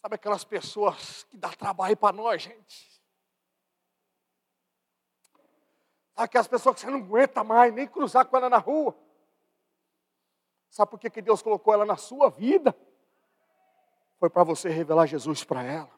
Sabe 0.00 0.16
aquelas 0.16 0.44
pessoas 0.44 1.24
que 1.24 1.36
dá 1.36 1.50
trabalho 1.50 1.96
para 1.96 2.14
nós, 2.14 2.42
gente? 2.42 3.02
Sabe 6.14 6.24
aquelas 6.26 6.46
pessoas 6.46 6.74
que 6.74 6.82
você 6.82 6.90
não 6.90 6.98
aguenta 6.98 7.42
mais 7.42 7.72
nem 7.72 7.86
cruzar 7.86 8.26
com 8.26 8.36
ela 8.36 8.50
na 8.50 8.58
rua? 8.58 8.94
Sabe 10.70 10.90
por 10.90 10.98
que, 10.98 11.08
que 11.08 11.22
Deus 11.22 11.40
colocou 11.40 11.72
ela 11.72 11.86
na 11.86 11.96
sua 11.96 12.28
vida? 12.30 12.76
Foi 14.18 14.28
para 14.28 14.44
você 14.44 14.68
revelar 14.68 15.06
Jesus 15.06 15.42
para 15.44 15.62
ela. 15.62 15.90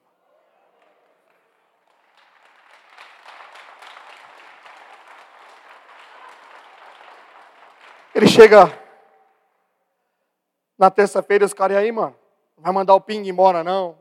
Ele 8.14 8.25
chega 8.36 8.66
na 10.76 10.90
terça-feira, 10.90 11.46
os 11.46 11.54
caras, 11.54 11.78
aí, 11.78 11.90
mano, 11.90 12.14
não 12.56 12.64
vai 12.64 12.72
mandar 12.72 12.94
o 12.94 13.00
ping 13.00 13.26
embora, 13.26 13.64
não. 13.64 13.98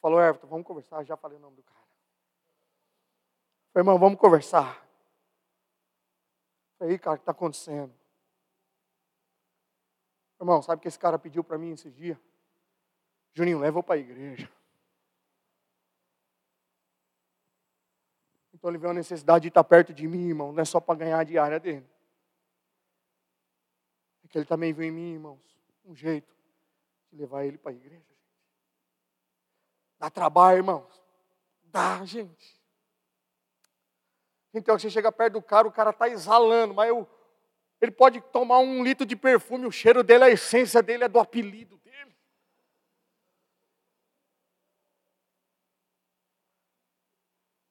Falou, 0.00 0.20
Everton, 0.20 0.46
vamos 0.46 0.66
conversar. 0.66 1.02
Já 1.04 1.16
falei 1.16 1.36
o 1.36 1.40
nome 1.40 1.56
do 1.56 1.62
cara. 1.64 1.80
Falei, 3.72 3.82
irmão, 3.82 3.98
vamos 3.98 4.18
conversar. 4.18 4.86
Falei, 6.78 6.98
cara, 6.98 7.14
o 7.14 7.18
que 7.18 7.22
está 7.22 7.32
acontecendo? 7.32 7.92
Irmão, 10.40 10.62
sabe 10.62 10.78
o 10.78 10.82
que 10.82 10.88
esse 10.88 10.98
cara 10.98 11.18
pediu 11.18 11.42
para 11.42 11.58
mim 11.58 11.72
esses 11.72 11.92
dias? 11.94 12.16
Juninho, 13.34 13.58
leva 13.58 13.82
para 13.82 13.96
a 13.96 13.98
igreja. 13.98 14.50
Então 18.54 18.70
ele 18.70 18.78
vê 18.78 18.88
a 18.88 18.94
necessidade 18.94 19.42
de 19.42 19.48
estar 19.48 19.64
perto 19.64 19.92
de 19.92 20.06
mim, 20.06 20.28
irmão, 20.28 20.52
não 20.52 20.62
é 20.62 20.64
só 20.64 20.80
para 20.80 20.94
ganhar 20.94 21.18
a 21.18 21.24
diária 21.24 21.58
dele 21.58 21.86
que 24.30 24.38
ele 24.38 24.44
também 24.44 24.72
viu 24.72 24.84
em 24.84 24.92
mim, 24.92 25.12
irmãos, 25.14 25.40
um 25.84 25.94
jeito 25.94 26.32
de 27.10 27.18
levar 27.18 27.44
ele 27.44 27.58
para 27.58 27.72
a 27.72 27.74
igreja. 27.74 27.96
Gente. 27.96 28.20
Dá 29.98 30.08
trabalho, 30.08 30.58
irmãos. 30.58 31.02
Dá, 31.64 32.04
gente. 32.04 32.60
Então 34.54 34.78
você 34.78 34.88
chega 34.88 35.10
perto 35.10 35.34
do 35.34 35.42
cara, 35.42 35.66
o 35.66 35.72
cara 35.72 35.90
está 35.90 36.08
exalando, 36.08 36.74
mas 36.74 36.88
eu, 36.88 37.08
ele 37.80 37.92
pode 37.92 38.20
tomar 38.20 38.58
um 38.58 38.82
litro 38.82 39.04
de 39.04 39.16
perfume, 39.16 39.66
o 39.66 39.72
cheiro 39.72 40.02
dele, 40.02 40.24
a 40.24 40.30
essência 40.30 40.82
dele 40.82 41.04
é 41.04 41.08
do 41.08 41.18
apelido 41.18 41.76
dele. 41.78 42.16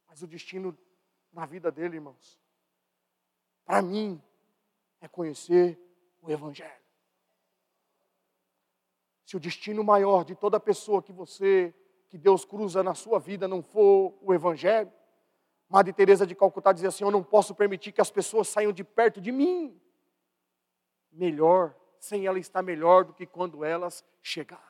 Mas 0.07 0.21
o 0.21 0.27
destino 0.27 0.77
na 1.31 1.45
vida 1.45 1.71
dele, 1.71 1.95
irmãos, 1.95 2.39
para 3.65 3.81
mim, 3.81 4.21
é 5.01 5.07
conhecer 5.07 5.88
o 6.21 6.31
Evangelho. 6.31 6.71
Se 9.25 9.37
o 9.37 9.39
destino 9.39 9.83
maior 9.83 10.25
de 10.25 10.35
toda 10.35 10.59
pessoa 10.59 11.03
que 11.03 11.13
você, 11.13 11.73
que 12.09 12.17
Deus 12.17 12.43
cruza 12.43 12.81
na 12.81 12.95
sua 12.95 13.19
vida, 13.19 13.47
não 13.47 13.61
for 13.61 14.17
o 14.21 14.33
Evangelho, 14.33 14.91
Madre 15.69 15.93
Teresa 15.93 16.25
de 16.25 16.33
Calcutá 16.33 16.73
dizia 16.73 16.89
assim: 16.89 17.03
Eu 17.03 17.11
não 17.11 17.23
posso 17.23 17.53
permitir 17.53 17.91
que 17.91 18.01
as 18.01 18.09
pessoas 18.09 18.47
saiam 18.47 18.73
de 18.73 18.83
perto 18.83 19.21
de 19.21 19.31
mim. 19.31 19.79
Melhor, 21.11 21.75
sem 21.99 22.25
ela 22.25 22.39
estar 22.39 22.63
melhor 22.63 23.05
do 23.05 23.13
que 23.13 23.27
quando 23.27 23.63
elas 23.63 24.03
chegaram. 24.21 24.63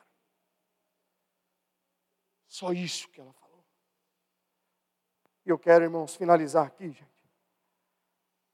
Só 2.46 2.72
isso 2.72 3.08
que 3.08 3.20
ela 3.20 3.32
falou. 3.32 3.64
E 5.46 5.48
eu 5.48 5.58
quero, 5.58 5.84
irmãos, 5.84 6.16
finalizar 6.16 6.66
aqui, 6.66 6.90
gente. 6.90 7.06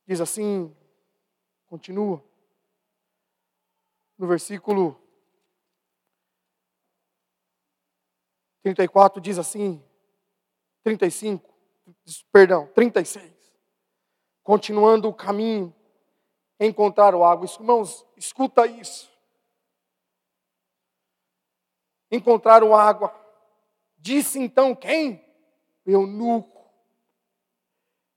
Diz 0.06 0.20
assim, 0.20 0.74
continua. 1.66 2.22
No 4.18 4.26
versículo 4.26 5.00
34 8.62 9.20
diz 9.20 9.38
assim, 9.38 9.80
35, 10.82 11.54
perdão, 12.32 12.66
36. 12.74 13.32
Continuando 14.42 15.08
o 15.08 15.14
caminho, 15.14 15.74
encontraram 16.58 17.24
água. 17.24 17.46
Irmãos, 17.46 18.04
escuta 18.16 18.66
isso. 18.66 19.10
Encontraram 22.10 22.74
água. 22.74 23.14
Disse 23.98 24.38
então 24.38 24.74
quem? 24.74 25.24
Eunuco. 25.84 26.68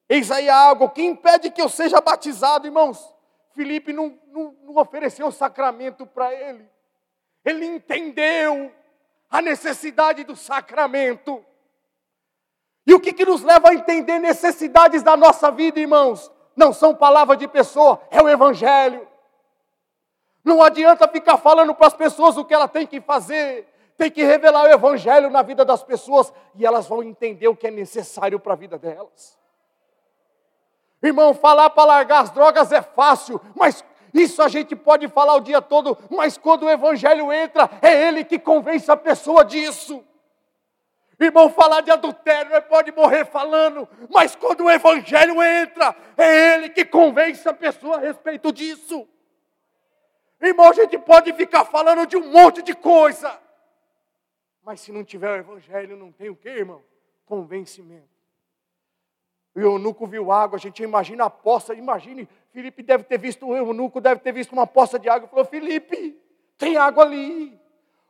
Eis 0.08 0.32
aí 0.32 0.50
a 0.50 0.70
água. 0.70 0.88
O 0.88 0.92
que 0.92 1.04
impede 1.04 1.52
que 1.52 1.62
eu 1.62 1.70
seja 1.70 2.02
batizado, 2.02 2.66
irmãos? 2.66 3.19
Felipe 3.60 3.92
não, 3.92 4.18
não, 4.28 4.56
não 4.64 4.78
ofereceu 4.78 5.30
sacramento 5.34 6.06
para 6.06 6.34
ele. 6.34 6.66
Ele 7.44 7.66
entendeu 7.66 8.72
a 9.30 9.42
necessidade 9.42 10.24
do 10.24 10.34
sacramento. 10.34 11.44
E 12.88 12.94
o 12.94 13.02
que, 13.02 13.12
que 13.12 13.26
nos 13.26 13.44
leva 13.44 13.68
a 13.68 13.74
entender 13.74 14.18
necessidades 14.18 15.04
da 15.04 15.18
nossa 15.18 15.52
vida, 15.52 15.78
irmãos? 15.78 16.32
Não 16.56 16.72
são 16.72 16.96
palavras 16.96 17.38
de 17.38 17.50
pessoa, 17.50 18.02
é 18.10 18.22
o 18.22 18.30
Evangelho. 18.30 19.06
Não 20.42 20.64
adianta 20.64 21.06
ficar 21.10 21.36
falando 21.36 21.76
para 21.76 21.88
as 21.88 21.94
pessoas 21.94 22.38
o 22.38 22.46
que 22.46 22.54
ela 22.54 22.70
tem 22.70 22.88
que 22.88 23.02
fazer, 23.02 23.68
tem 23.98 24.10
que 24.10 24.24
revelar 24.24 24.64
o 24.64 24.72
Evangelho 24.72 25.30
na 25.30 25.42
vida 25.42 25.66
das 25.66 25.84
pessoas 25.84 26.32
e 26.56 26.66
elas 26.66 26.88
vão 26.88 27.04
entender 27.04 27.50
o 27.50 27.58
que 27.58 27.68
é 27.68 27.72
necessário 27.72 28.40
para 28.40 28.54
a 28.54 28.56
vida 28.56 28.80
delas. 28.80 29.38
Irmão, 31.02 31.34
falar 31.34 31.70
para 31.70 31.86
largar 31.86 32.24
as 32.24 32.30
drogas 32.30 32.72
é 32.72 32.82
fácil, 32.82 33.40
mas 33.56 33.84
isso 34.14 34.42
a 34.42 34.48
gente 34.48 34.76
pode 34.76 35.08
falar 35.08 35.36
o 35.36 35.40
dia 35.40 35.62
todo, 35.62 35.98
mas 36.10 36.38
quando 36.38 36.64
o 36.64 36.70
Evangelho 36.70 37.32
entra, 37.32 37.70
é 37.82 38.08
ele 38.08 38.26
que 38.26 38.38
convence 38.38 38.92
a 38.92 38.98
pessoa 38.98 39.46
disso. 39.46 40.04
Irmão, 41.20 41.50
falar 41.50 41.82
de 41.82 41.92
adultério 41.92 42.62
pode 42.64 42.92
morrer 42.92 43.26
falando, 43.26 43.88
mas 44.10 44.36
quando 44.36 44.64
o 44.64 44.72
Evangelho 44.72 45.42
entra, 45.44 45.96
é 46.18 46.54
ele 46.54 46.70
que 46.70 46.86
convence 46.86 47.48
a 47.48 47.54
pessoa 47.54 47.98
a 47.98 48.00
respeito 48.00 48.52
disso. 48.52 49.08
Irmão, 50.42 50.70
a 50.70 50.74
gente 50.74 50.98
pode 50.98 51.34
ficar 51.34 51.66
falando 51.66 52.08
de 52.08 52.16
um 52.16 52.32
monte 52.32 52.62
de 52.62 52.74
coisa, 52.74 53.38
mas 54.64 54.80
se 54.80 54.92
não 54.92 55.04
tiver 55.04 55.30
o 55.30 55.36
Evangelho, 55.36 55.98
não 55.98 56.12
tem 56.12 56.30
o 56.30 56.36
que, 56.36 56.48
irmão? 56.48 56.82
Convencimento. 57.26 58.19
O 59.60 59.62
eunuco 59.62 60.08
viu 60.08 60.32
água, 60.32 60.56
a 60.56 60.60
gente 60.60 60.82
imagina 60.82 61.26
a 61.26 61.30
poça, 61.30 61.74
imagine 61.74 62.28
Felipe 62.52 62.82
deve 62.82 63.04
ter 63.04 63.18
visto, 63.18 63.46
o 63.46 63.56
eunuco 63.56 64.00
deve 64.00 64.22
ter 64.22 64.32
visto 64.32 64.54
uma 64.54 64.66
poça 64.66 64.98
de 64.98 65.10
água 65.10 65.28
e 65.28 65.30
falou: 65.30 65.44
Felipe, 65.44 66.18
tem 66.58 66.78
água 66.78 67.04
ali. 67.04 67.60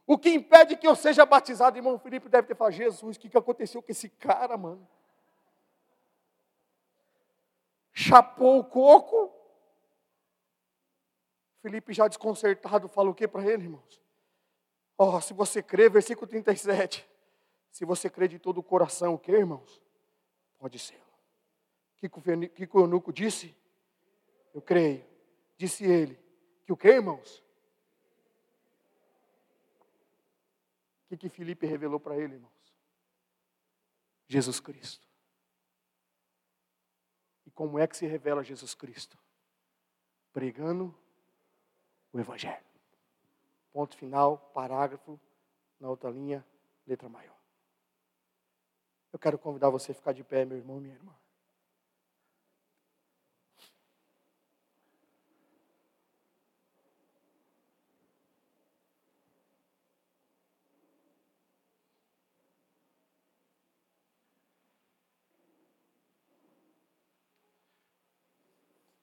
O 0.05 0.17
que 0.17 0.29
impede 0.29 0.77
que 0.77 0.87
eu 0.87 0.95
seja 0.95 1.25
batizado, 1.25 1.75
irmão 1.75 1.97
Felipe 1.97 2.29
deve 2.29 2.47
ter 2.47 2.55
falado: 2.55 2.73
Jesus, 2.73 3.17
o 3.17 3.19
que, 3.19 3.29
que 3.29 3.37
aconteceu 3.37 3.81
com 3.81 3.91
esse 3.91 4.09
cara, 4.09 4.55
mano? 4.57 4.87
Chapou 7.91 8.59
o 8.59 8.63
coco. 8.63 9.33
Felipe, 11.63 11.93
já 11.93 12.07
desconcertado, 12.07 12.87
falou 12.87 13.11
o 13.11 13.15
que 13.15 13.27
para 13.27 13.43
ele, 13.43 13.63
irmãos? 13.63 14.01
Oh, 14.97 15.19
se 15.19 15.33
você 15.33 15.63
crê, 15.63 15.89
versículo 15.89 16.27
37. 16.27 17.09
Se 17.71 17.85
você 17.85 18.07
crê 18.07 18.27
de 18.27 18.37
todo 18.37 18.59
o 18.59 18.63
coração, 18.63 19.15
o 19.15 19.19
que, 19.19 19.31
irmãos? 19.31 19.81
Pode 20.59 20.77
ser. 20.77 21.08
Que, 21.99 22.07
o 22.73 22.79
eunuco 22.79 23.11
disse? 23.11 23.55
Eu 24.53 24.61
creio. 24.61 25.05
Disse 25.57 25.83
ele. 25.83 26.17
Que 26.65 26.71
o 26.71 26.77
que, 26.77 26.87
irmãos? 26.87 27.43
O 31.03 31.09
que, 31.09 31.17
que 31.17 31.29
Felipe 31.29 31.65
revelou 31.65 31.99
para 31.99 32.15
ele, 32.15 32.35
irmãos? 32.35 32.73
Jesus 34.27 34.59
Cristo. 34.59 35.07
E 37.45 37.51
como 37.51 37.79
é 37.79 37.87
que 37.87 37.97
se 37.97 38.05
revela 38.05 38.43
Jesus 38.43 38.73
Cristo? 38.73 39.17
Pregando 40.31 40.95
o 42.13 42.19
Evangelho. 42.19 42.63
Ponto 43.73 43.97
final, 43.97 44.37
parágrafo, 44.53 45.19
na 45.79 45.89
outra 45.89 46.09
linha, 46.09 46.45
letra 46.85 47.09
maior. 47.09 47.37
Eu 49.11 49.19
quero 49.19 49.37
convidar 49.37 49.69
você 49.69 49.91
a 49.91 49.95
ficar 49.95 50.13
de 50.13 50.23
pé, 50.23 50.45
meu 50.45 50.57
irmão 50.57 50.77
e 50.77 50.81
minha 50.81 50.95
irmã. 50.95 51.15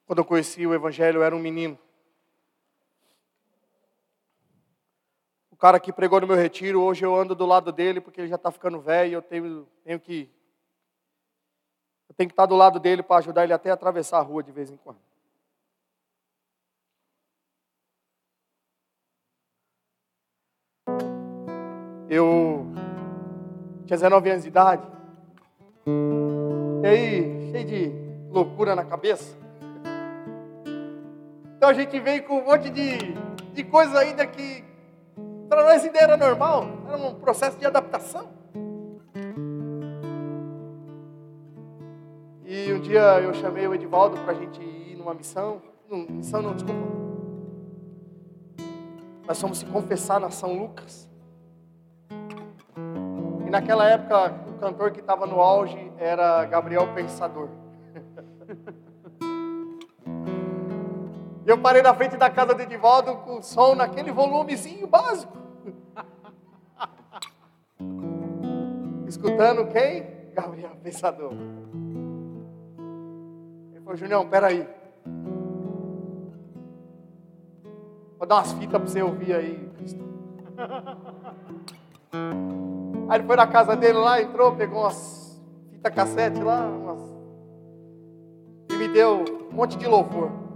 Quando 0.07 0.19
eu 0.19 0.25
conheci 0.25 0.65
o 0.65 0.73
Evangelho, 0.73 1.17
eu 1.17 1.23
era 1.23 1.35
um 1.35 1.39
menino. 1.39 1.77
O 5.51 5.57
cara 5.57 5.81
que 5.81 5.91
pregou 5.91 6.21
no 6.21 6.27
meu 6.27 6.37
retiro, 6.37 6.81
hoje 6.81 7.05
eu 7.05 7.13
ando 7.13 7.35
do 7.35 7.45
lado 7.45 7.73
dele 7.73 7.99
porque 7.99 8.21
ele 8.21 8.29
já 8.29 8.37
está 8.37 8.49
ficando 8.49 8.79
velho 8.79 9.09
e 9.09 9.13
eu 9.13 9.21
tenho, 9.21 9.67
tenho 9.83 9.99
que. 9.99 10.29
Eu 12.07 12.15
tenho 12.15 12.29
que 12.29 12.33
estar 12.33 12.45
do 12.45 12.55
lado 12.55 12.79
dele 12.79 13.03
para 13.03 13.17
ajudar 13.17 13.43
ele 13.43 13.51
até 13.51 13.69
a 13.69 13.73
atravessar 13.73 14.19
a 14.19 14.21
rua 14.21 14.41
de 14.41 14.51
vez 14.51 14.71
em 14.71 14.77
quando. 14.77 14.99
Eu 22.09 22.65
tinha 23.85 23.97
19 23.97 24.29
anos 24.29 24.43
de 24.43 24.49
idade. 24.49 24.87
E 26.81 26.87
aí, 26.87 27.51
cheio 27.51 27.65
de 27.65 28.31
loucura 28.31 28.73
na 28.73 28.85
cabeça. 28.85 29.46
Então 31.57 31.69
a 31.69 31.73
gente 31.73 31.99
veio 31.99 32.23
com 32.23 32.37
um 32.37 32.45
monte 32.45 32.69
de, 32.69 32.99
de 33.51 33.63
coisas 33.63 33.95
ainda 33.95 34.27
que 34.27 34.63
para 35.49 35.63
nós 35.63 35.83
ainda 35.83 35.97
era 35.97 36.15
normal, 36.15 36.67
era 36.87 36.97
um 36.97 37.15
processo 37.15 37.57
de 37.57 37.65
adaptação. 37.65 38.29
E 42.45 42.71
um 42.71 42.79
dia 42.79 43.19
eu 43.21 43.33
chamei 43.33 43.67
o 43.67 43.73
Edivaldo 43.73 44.17
para 44.19 44.33
a 44.33 44.35
gente 44.35 44.61
ir 44.61 44.95
numa 44.97 45.15
missão, 45.15 45.59
não, 45.89 45.97
missão 46.07 46.43
não, 46.43 46.53
desculpa. 46.53 46.79
Nós 49.27 49.41
fomos 49.41 49.57
se 49.57 49.65
confessar 49.65 50.19
na 50.19 50.29
São 50.29 50.53
Lucas. 50.53 51.09
E 53.47 53.49
naquela 53.49 53.89
época 53.89 54.31
o 54.47 54.59
cantor 54.59 54.91
que 54.91 54.99
estava 54.99 55.25
no 55.25 55.41
auge 55.41 55.91
era 55.97 56.45
Gabriel 56.45 56.93
Pensador. 56.93 57.49
Eu 61.47 61.57
parei 61.57 61.81
na 61.81 61.93
frente 61.93 62.17
da 62.17 62.29
casa 62.29 62.53
de 62.53 62.63
Edivaldo 62.63 63.15
com 63.19 63.37
o 63.37 63.41
som 63.41 63.73
naquele 63.73 64.11
volumezinho 64.11 64.85
básico. 64.85 65.37
Escutando 69.07 69.65
quem? 69.67 70.05
Gabriel 70.33 70.75
Pensador. 70.83 71.31
Ele 73.71 73.81
falou, 73.81 73.95
Junião, 73.95 74.27
peraí. 74.27 74.67
Vou 78.17 78.27
dar 78.27 78.35
umas 78.35 78.51
fitas 78.51 78.69
para 78.69 78.79
você 78.79 79.01
ouvir 79.01 79.33
aí, 79.33 79.71
Aí 83.09 83.19
ele 83.19 83.25
foi 83.25 83.37
na 83.37 83.47
casa 83.47 83.73
dele 83.73 83.99
lá, 83.99 84.21
entrou, 84.21 84.53
pegou 84.53 84.81
umas 84.81 85.41
fitas 85.71 85.93
cassete 85.93 86.41
lá, 86.41 86.67
umas 86.67 86.99
me 88.77 88.89
deu 88.89 89.23
um 89.49 89.55
monte 89.55 89.77
de 89.77 89.87
louvor. 89.87 90.46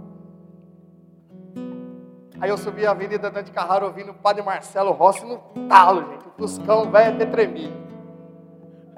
Aí 2.42 2.50
eu 2.50 2.58
subi 2.58 2.84
a 2.84 2.90
Avenida 2.90 3.30
Dante 3.30 3.50
Carraro 3.52 3.86
ouvindo 3.86 4.10
o 4.10 4.14
Padre 4.14 4.42
Marcelo 4.42 4.90
Rossi 4.90 5.24
no 5.24 5.38
talo, 5.68 6.10
gente. 6.10 6.26
O 6.26 6.32
Fuscão 6.32 6.90
velho 6.90 7.14
até 7.14 7.24
tremido. 7.24 7.72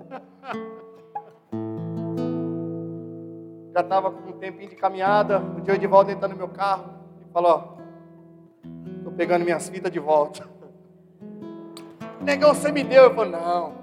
Já 3.75 3.81
estava 3.81 4.11
com 4.11 4.31
um 4.31 4.39
tempinho 4.39 4.71
de 4.71 4.77
caminhada. 4.77 5.41
O 5.41 5.61
dia 5.61 5.77
de 5.77 5.87
volta 5.87 6.11
entrando 6.11 6.31
no 6.31 6.39
meu 6.39 6.49
carro 6.49 6.95
e 7.21 7.27
falou: 7.35 7.53
Ó, 7.53 7.75
tô 9.05 9.11
pegando 9.11 9.45
minhas 9.45 9.69
fitas 9.69 9.93
de 9.93 10.01
volta. 10.01 10.49
Negão, 12.25 12.55
você 12.55 12.73
me 12.73 12.83
deu. 12.83 13.03
Eu 13.03 13.15
falei: 13.15 13.33
Não, 13.33 13.75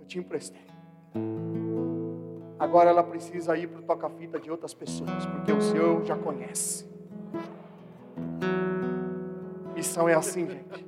eu 0.00 0.06
te 0.06 0.18
emprestei. 0.18 0.64
Agora 2.58 2.88
ela 2.88 3.02
precisa 3.02 3.54
ir 3.54 3.66
para 3.66 3.80
o 3.80 3.82
toca-fita 3.82 4.40
de 4.40 4.50
outras 4.50 4.72
pessoas, 4.72 5.26
porque 5.26 5.52
o 5.52 5.60
Senhor 5.60 6.02
já 6.06 6.16
conhece. 6.16 6.90
Missão 9.82 10.08
é 10.08 10.14
assim, 10.14 10.48
gente. 10.48 10.86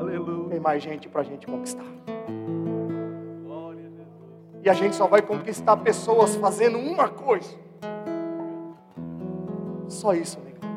Aleluia. 0.00 0.48
Tem 0.48 0.58
mais 0.58 0.82
gente 0.82 1.10
para 1.10 1.20
a 1.20 1.24
gente 1.24 1.46
conquistar. 1.46 1.84
E 4.64 4.70
a 4.70 4.72
gente 4.72 4.96
só 4.96 5.06
vai 5.06 5.20
conquistar 5.20 5.76
pessoas 5.76 6.34
fazendo 6.36 6.78
uma 6.78 7.10
coisa. 7.10 7.54
Só 9.88 10.14
isso, 10.14 10.40
negão. 10.40 10.70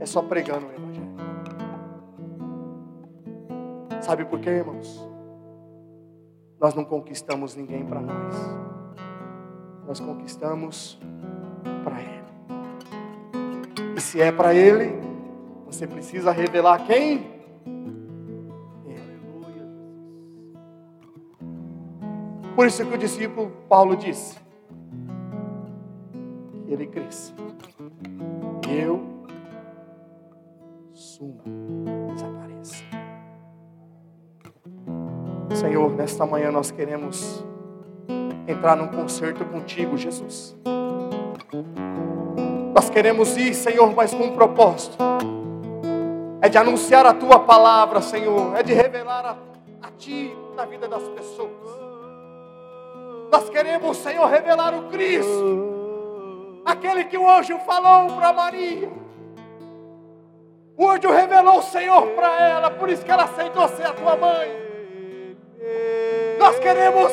É 0.00 0.06
só 0.06 0.22
pregando 0.22 0.64
o 0.66 0.72
Evangelho. 0.72 1.14
Sabe 4.00 4.24
por 4.24 4.40
quê, 4.40 4.48
irmãos? 4.48 5.06
Nós 6.58 6.72
não 6.74 6.86
conquistamos 6.86 7.54
ninguém 7.54 7.84
para 7.84 8.00
nós. 8.00 8.34
Nós 9.86 10.00
conquistamos 10.00 10.98
para 11.84 12.00
Ele. 12.00 12.24
E 13.94 14.00
se 14.00 14.22
é 14.22 14.32
para 14.32 14.54
Ele, 14.54 15.04
você 15.66 15.86
precisa 15.86 16.30
revelar 16.30 16.86
quem? 16.86 17.36
Por 22.54 22.66
isso 22.66 22.86
que 22.86 22.94
o 22.94 22.98
discípulo 22.98 23.50
Paulo 23.68 23.96
disse 23.96 24.46
ele 26.68 26.86
cresça. 26.86 27.32
E 28.68 28.74
eu 28.80 29.02
suma, 30.92 31.42
desapareça. 32.12 32.84
Senhor, 35.54 35.94
nesta 35.94 36.26
manhã 36.26 36.50
nós 36.50 36.70
queremos 36.70 37.44
entrar 38.46 38.76
num 38.76 38.88
concerto 38.88 39.44
contigo, 39.44 39.96
Jesus. 39.96 40.56
Nós 42.74 42.90
queremos 42.90 43.36
ir, 43.36 43.54
Senhor, 43.54 43.94
mas 43.94 44.12
com 44.12 44.24
um 44.24 44.34
propósito. 44.34 44.96
É 46.46 46.48
de 46.48 46.58
anunciar 46.58 47.04
a 47.04 47.12
tua 47.12 47.40
palavra, 47.40 48.00
Senhor. 48.00 48.56
É 48.56 48.62
de 48.62 48.72
revelar 48.72 49.26
a, 49.26 49.36
a 49.84 49.90
ti 49.98 50.32
na 50.54 50.64
vida 50.64 50.86
das 50.86 51.02
pessoas. 51.08 51.50
Nós 53.32 53.50
queremos, 53.50 53.96
Senhor, 53.96 54.24
revelar 54.28 54.72
o 54.72 54.84
Cristo. 54.84 56.62
Aquele 56.64 57.02
que 57.06 57.18
o 57.18 57.28
anjo 57.28 57.58
falou 57.66 58.16
para 58.16 58.32
Maria. 58.32 58.88
O 60.76 60.88
anjo 60.88 61.10
revelou 61.10 61.58
o 61.58 61.62
Senhor 61.62 62.06
para 62.10 62.40
ela, 62.40 62.70
por 62.70 62.90
isso 62.90 63.04
que 63.04 63.10
ela 63.10 63.24
aceitou 63.24 63.68
ser 63.70 63.86
a 63.88 63.92
tua 63.92 64.16
mãe. 64.16 64.48
Nós 66.38 66.60
queremos 66.60 67.10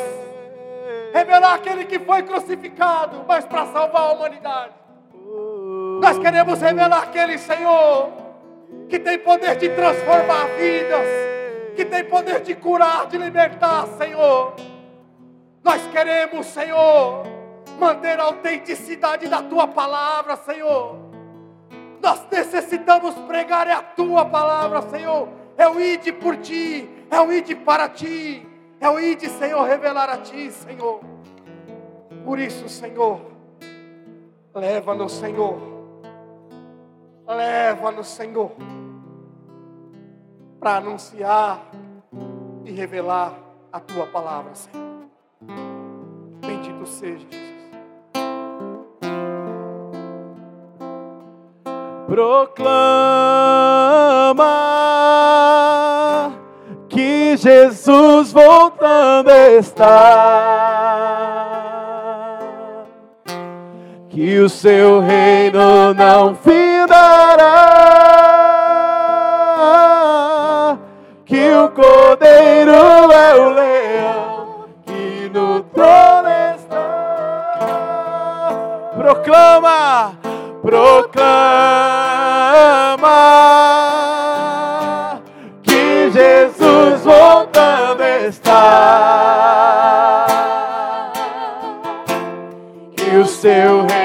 revelar 1.12 1.56
aquele 1.56 1.86
que 1.86 1.98
foi 1.98 2.22
crucificado, 2.22 3.26
mas 3.28 3.46
para 3.46 3.66
salvar 3.66 4.12
a 4.12 4.14
humanidade. 4.14 4.74
Nós 6.00 6.20
queremos 6.20 6.62
revelar 6.62 7.02
aquele 7.02 7.40
Senhor 7.40 8.23
que 8.90 9.00
tem 9.00 9.18
poder 9.18 9.56
de 9.56 9.70
transformar 9.70 10.46
vidas, 10.58 11.08
que 11.76 11.84
tem 11.86 12.04
poder 12.04 12.42
de 12.42 12.56
curar, 12.56 13.08
de 13.08 13.18
libertar, 13.18 13.88
Senhor. 13.98 14.54
Nós 15.64 15.82
queremos, 15.88 16.46
Senhor, 16.48 17.24
manter 17.80 18.20
a 18.20 18.24
autenticidade 18.24 19.28
da 19.28 19.42
tua 19.42 19.68
palavra, 19.68 20.36
Senhor. 20.36 20.98
Nós 22.02 22.26
necessitamos 22.30 23.16
pregar 23.28 23.68
é 23.68 23.72
a 23.72 23.82
tua 23.82 24.26
palavra, 24.26 24.82
Senhor. 24.84 25.30
É 25.58 25.68
o 25.68 25.80
ide 25.80 26.12
por 26.12 26.38
ti, 26.38 26.88
é 27.10 27.20
o 27.20 27.32
ide 27.32 27.56
para 27.56 27.88
ti, 27.88 28.46
é 28.80 28.90
o 28.90 29.00
ide, 29.00 29.30
Senhor, 29.30 29.64
revelar 29.64 30.10
a 30.10 30.18
ti, 30.18 30.52
Senhor. 30.52 31.00
Por 32.26 32.40
isso, 32.40 32.68
Senhor, 32.68 33.22
leva-nos, 34.54 35.14
Senhor. 35.14 35.73
Leva-nos, 37.28 38.08
Senhor, 38.08 38.52
para 40.60 40.78
anunciar 40.78 41.72
e 42.66 42.72
revelar 42.72 43.34
a 43.72 43.80
tua 43.80 44.06
palavra, 44.08 44.54
Senhor. 44.56 44.84
Bendito 46.42 46.86
seja, 46.86 47.26
Jesus. 47.30 47.54
Proclama 52.06 52.74
que 56.90 57.38
Jesus 57.38 58.32
voltando 58.32 59.32
está. 59.32 60.73
Que 64.14 64.38
o 64.38 64.48
seu 64.48 65.00
reino 65.00 65.92
não 65.96 66.36
findará. 66.36 67.48
Que 71.26 71.52
o 71.52 71.68
cordeiro 71.70 72.76
é 73.12 73.36
o 73.36 73.50
leão 73.50 74.66
que 74.86 75.32
no 75.34 75.64
trono 75.64 76.30
está. 76.56 76.80
Proclama, 78.96 80.14
proclama 80.62 81.24
que 85.64 86.12
Jesus 86.12 87.02
voltando 87.02 88.04
está. 88.28 90.28
Que 92.96 93.18
o 93.18 93.26
seu 93.26 93.88
reino 93.88 94.03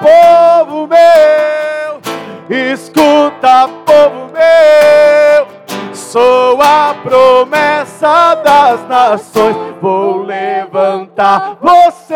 povo 0.00 0.86
meu, 0.86 2.00
escuta, 2.72 3.68
povo 3.84 4.30
meu. 4.32 5.56
Sou 5.94 6.60
a 6.62 6.94
promessa 7.02 8.34
das 8.36 8.86
nações. 8.88 9.56
Vou 9.80 10.22
levantar 10.22 11.56
você 11.60 12.14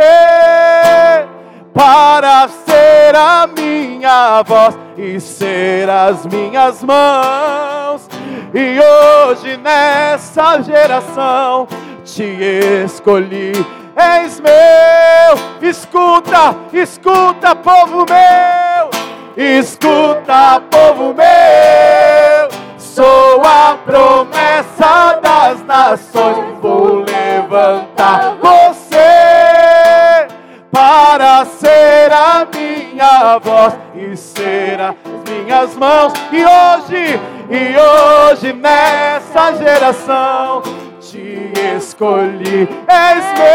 para 1.75 2.49
ser 2.49 3.15
a 3.15 3.47
minha 3.47 4.43
voz 4.43 4.79
e 4.97 5.21
ser 5.21 5.89
as 5.89 6.25
minhas 6.27 6.83
mãos. 6.83 8.09
E 8.55 8.81
hoje 8.81 9.57
nessa 9.57 10.61
geração 10.63 11.67
te 12.15 12.83
escolhi, 12.85 13.53
és 13.97 14.41
meu. 14.41 15.69
Escuta, 15.69 16.57
escuta, 16.73 17.55
povo 17.55 18.05
meu. 18.09 18.91
Escuta, 19.37 20.61
povo 20.71 21.15
meu. 21.15 22.49
Sou 22.79 23.43
a 23.45 23.79
promessa 23.85 25.21
das 25.23 25.65
nações. 25.65 26.59
Vou 26.61 27.05
levantar 27.05 28.37
você 28.41 30.27
para 30.73 31.45
ser 31.45 32.13
a 32.13 32.47
minha 32.53 33.39
voz 33.39 33.75
e 33.95 34.17
ser 34.17 34.81
as 34.81 34.97
minhas 35.29 35.77
mãos. 35.77 36.13
E 36.33 36.45
hoje, 36.45 37.21
e 37.51 37.77
hoje 37.79 38.53
nessa 38.53 39.55
geração 39.55 40.90
te 41.11 41.77
escolhi, 41.77 42.69
és 42.89 43.25
meu. 43.39 43.51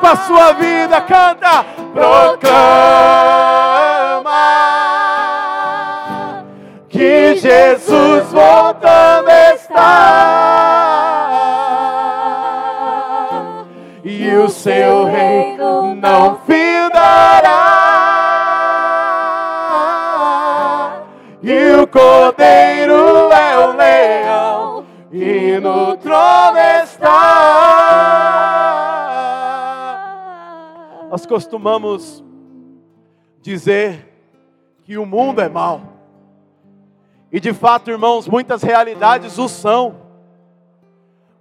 Com 0.06 0.12
a 0.12 0.16
sua 0.18 0.54
vida, 0.54 1.02
canta, 1.02 1.66
proclama 1.92 2.46
que 6.88 7.36
Jesus 7.38 8.32
voltando 8.32 9.32
está 9.56 9.96
e 14.04 14.30
o 14.36 14.48
seu 14.48 15.06
reino 15.06 15.96
não 15.96 16.38
findará. 16.46 17.56
E 21.42 21.82
o 21.82 21.88
cordeiro 21.88 23.32
é 23.32 23.58
o 23.58 23.76
leão 23.76 24.86
e 25.12 25.60
no 25.60 25.98
trono 25.98 26.60
está. 26.84 27.65
Nós 31.16 31.26
costumamos 31.26 32.22
dizer 33.42 34.06
que 34.84 34.98
o 34.98 35.06
mundo 35.06 35.40
é 35.40 35.48
mau. 35.48 35.82
E 37.32 37.40
de 37.40 37.54
fato, 37.54 37.90
irmãos, 37.90 38.28
muitas 38.28 38.62
realidades 38.62 39.38
o 39.38 39.48
são. 39.48 39.96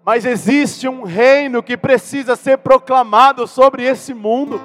Mas 0.05 0.25
existe 0.25 0.87
um 0.87 1.03
reino 1.03 1.61
que 1.61 1.77
precisa 1.77 2.37
ser 2.37 2.59
proclamado 2.59 3.49
sobre 3.49 3.83
esse 3.83 4.14
mundo, 4.14 4.62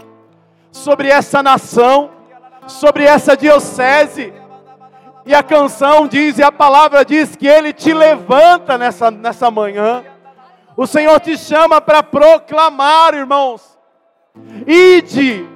sobre 0.72 1.08
essa 1.08 1.42
nação, 1.42 2.12
sobre 2.68 3.04
essa 3.04 3.36
diocese. 3.36 4.32
E 5.26 5.34
a 5.34 5.42
canção 5.42 6.08
diz, 6.08 6.38
e 6.38 6.44
a 6.44 6.52
palavra 6.52 7.04
diz 7.04 7.36
que 7.36 7.48
Ele 7.48 7.74
te 7.74 7.96
levanta 7.96 8.78
nessa, 8.78 9.10
nessa 9.10 9.50
manhã. 9.50 10.06
O 10.78 10.86
Senhor 10.86 11.20
te 11.20 11.36
chama 11.36 11.82
para 11.82 12.04
proclamar, 12.04 13.16
irmãos. 13.16 13.79
Ide. 14.66 15.48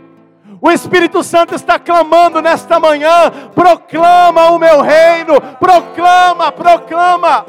O 0.61 0.71
Espírito 0.71 1.23
Santo 1.23 1.53
está 1.53 1.77
clamando 1.77 2.41
nesta 2.41 2.79
manhã: 2.79 3.29
proclama 3.53 4.51
o 4.51 4.57
meu 4.57 4.81
reino, 4.81 5.41
proclama, 5.59 6.53
proclama, 6.53 7.45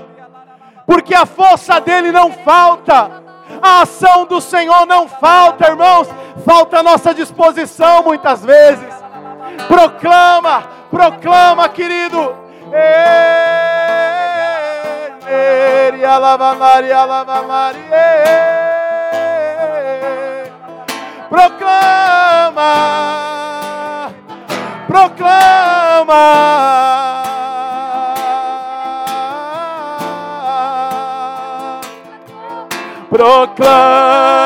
porque 0.85 1.15
a 1.15 1.25
força 1.25 1.81
dele 1.81 2.11
não 2.11 2.33
falta, 2.33 3.23
a 3.63 3.83
ação 3.83 4.27
do 4.27 4.41
Senhor 4.41 4.85
não 4.87 5.09
falta, 5.09 5.69
irmãos, 5.69 6.09
falta 6.45 6.81
a 6.81 6.83
nossa 6.83 7.15
disposição 7.15 8.03
muitas 8.03 8.45
vezes. 8.45 8.93
Proclama, 9.69 10.65
proclama, 10.91 11.69
querido. 11.69 12.35
Ei, 15.27 16.05
alava 16.05 16.55
Maria. 16.55 17.07
Proclama, 21.35 22.73
proclama. 24.87 26.23
Proclama 33.11 34.45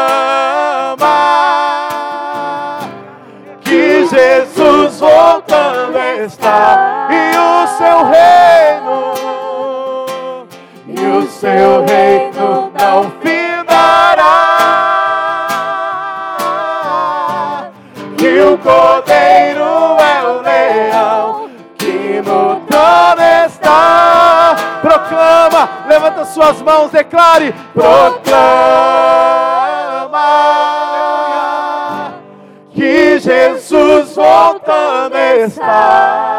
que 3.61 4.07
Jesus 4.07 4.99
voltando 4.99 5.99
está 6.25 7.11
e 7.11 7.37
o 7.37 7.67
seu 7.77 7.99
reino 8.07 8.97
e 10.87 11.07
o 11.07 11.23
seu 11.27 11.85
reino 11.85 12.28
cordeiro 18.69 19.97
é 19.99 20.23
o 20.29 20.43
leão 20.43 21.51
que 21.79 22.21
no 22.21 22.61
trono 22.67 23.23
está. 23.47 24.55
Proclama, 24.83 25.71
levanta 25.89 26.27
suas 26.27 26.61
mãos, 26.61 26.91
declare: 26.91 27.55
proclama 27.73 28.19
que 32.75 33.19
Jesus 33.19 34.15
voltando 34.15 35.17
está. 35.17 36.35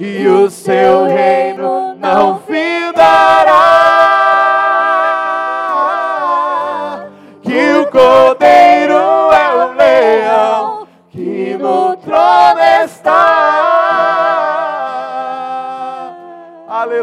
E 0.00 0.26
o 0.26 0.50
seu 0.50 1.06
reino 1.06 1.94
não 1.94 2.40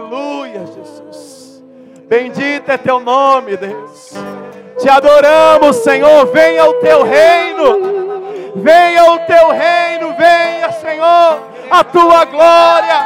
Aleluia, 0.03 0.65
Jesus. 0.65 1.63
Bendito 2.07 2.69
é 2.69 2.77
teu 2.77 2.99
nome, 2.99 3.55
Deus. 3.55 4.13
Te 4.77 4.89
adoramos, 4.89 5.77
Senhor. 5.77 6.25
Venha 6.27 6.65
o 6.65 6.73
teu 6.75 7.03
reino. 7.03 7.93
Venha 8.55 9.11
o 9.11 9.19
teu 9.19 9.49
reino, 9.49 10.13
venha, 10.15 10.71
Senhor, 10.73 11.39
a 11.71 11.83
tua 11.83 12.23
glória. 12.25 13.03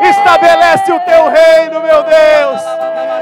Estabelece 0.00 0.92
o 0.92 1.00
teu 1.00 1.28
reino, 1.28 1.80
meu 1.80 2.02
Deus. 2.02 2.60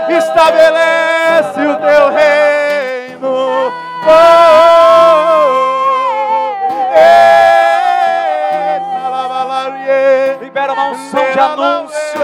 Estabelece 0.08 1.61
o 1.61 1.76
teu 1.76 2.11
reino. 2.11 3.72
Oh, 4.02 4.50
eh, 6.96 7.39
Libera 10.51 10.72
uma 10.72 10.86
unção 10.88 11.30
de 11.30 11.38
anúncio. 11.38 12.20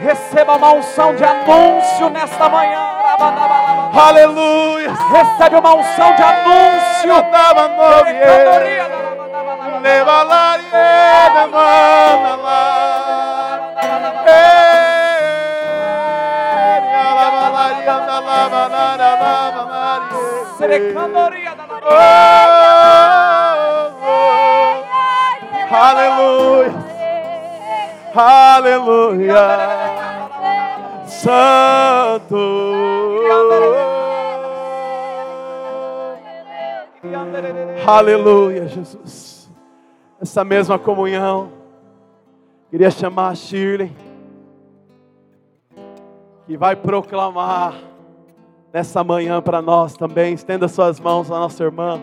Receba 0.00 0.56
uma 0.56 0.72
unção 0.72 1.14
de 1.14 1.22
anúncio 1.22 2.10
nesta 2.10 2.48
manhã. 2.48 2.80
Aleluia. 3.94 4.92
Recebe 5.12 5.54
uma 5.54 5.74
unção 5.76 6.12
de 6.16 6.22
anúncio. 6.24 7.14
Demanda 9.80 10.54
Aleluia. 25.74 26.72
Aleluia. 28.14 29.34
Santo. 31.04 32.36
Aleluia, 37.84 38.68
Jesus. 38.68 39.50
Essa 40.20 40.44
mesma 40.44 40.78
comunhão. 40.78 41.50
Queria 42.70 42.90
chamar 42.92 43.30
a 43.30 43.34
Shirley. 43.34 43.92
Que 46.46 46.56
vai 46.56 46.76
proclamar 46.76 47.74
nessa 48.72 49.02
manhã 49.02 49.42
para 49.42 49.60
nós 49.60 49.94
também. 49.94 50.34
Estenda 50.34 50.68
suas 50.68 51.00
mãos 51.00 51.32
à 51.32 51.38
nossa 51.40 51.64
irmã. 51.64 52.00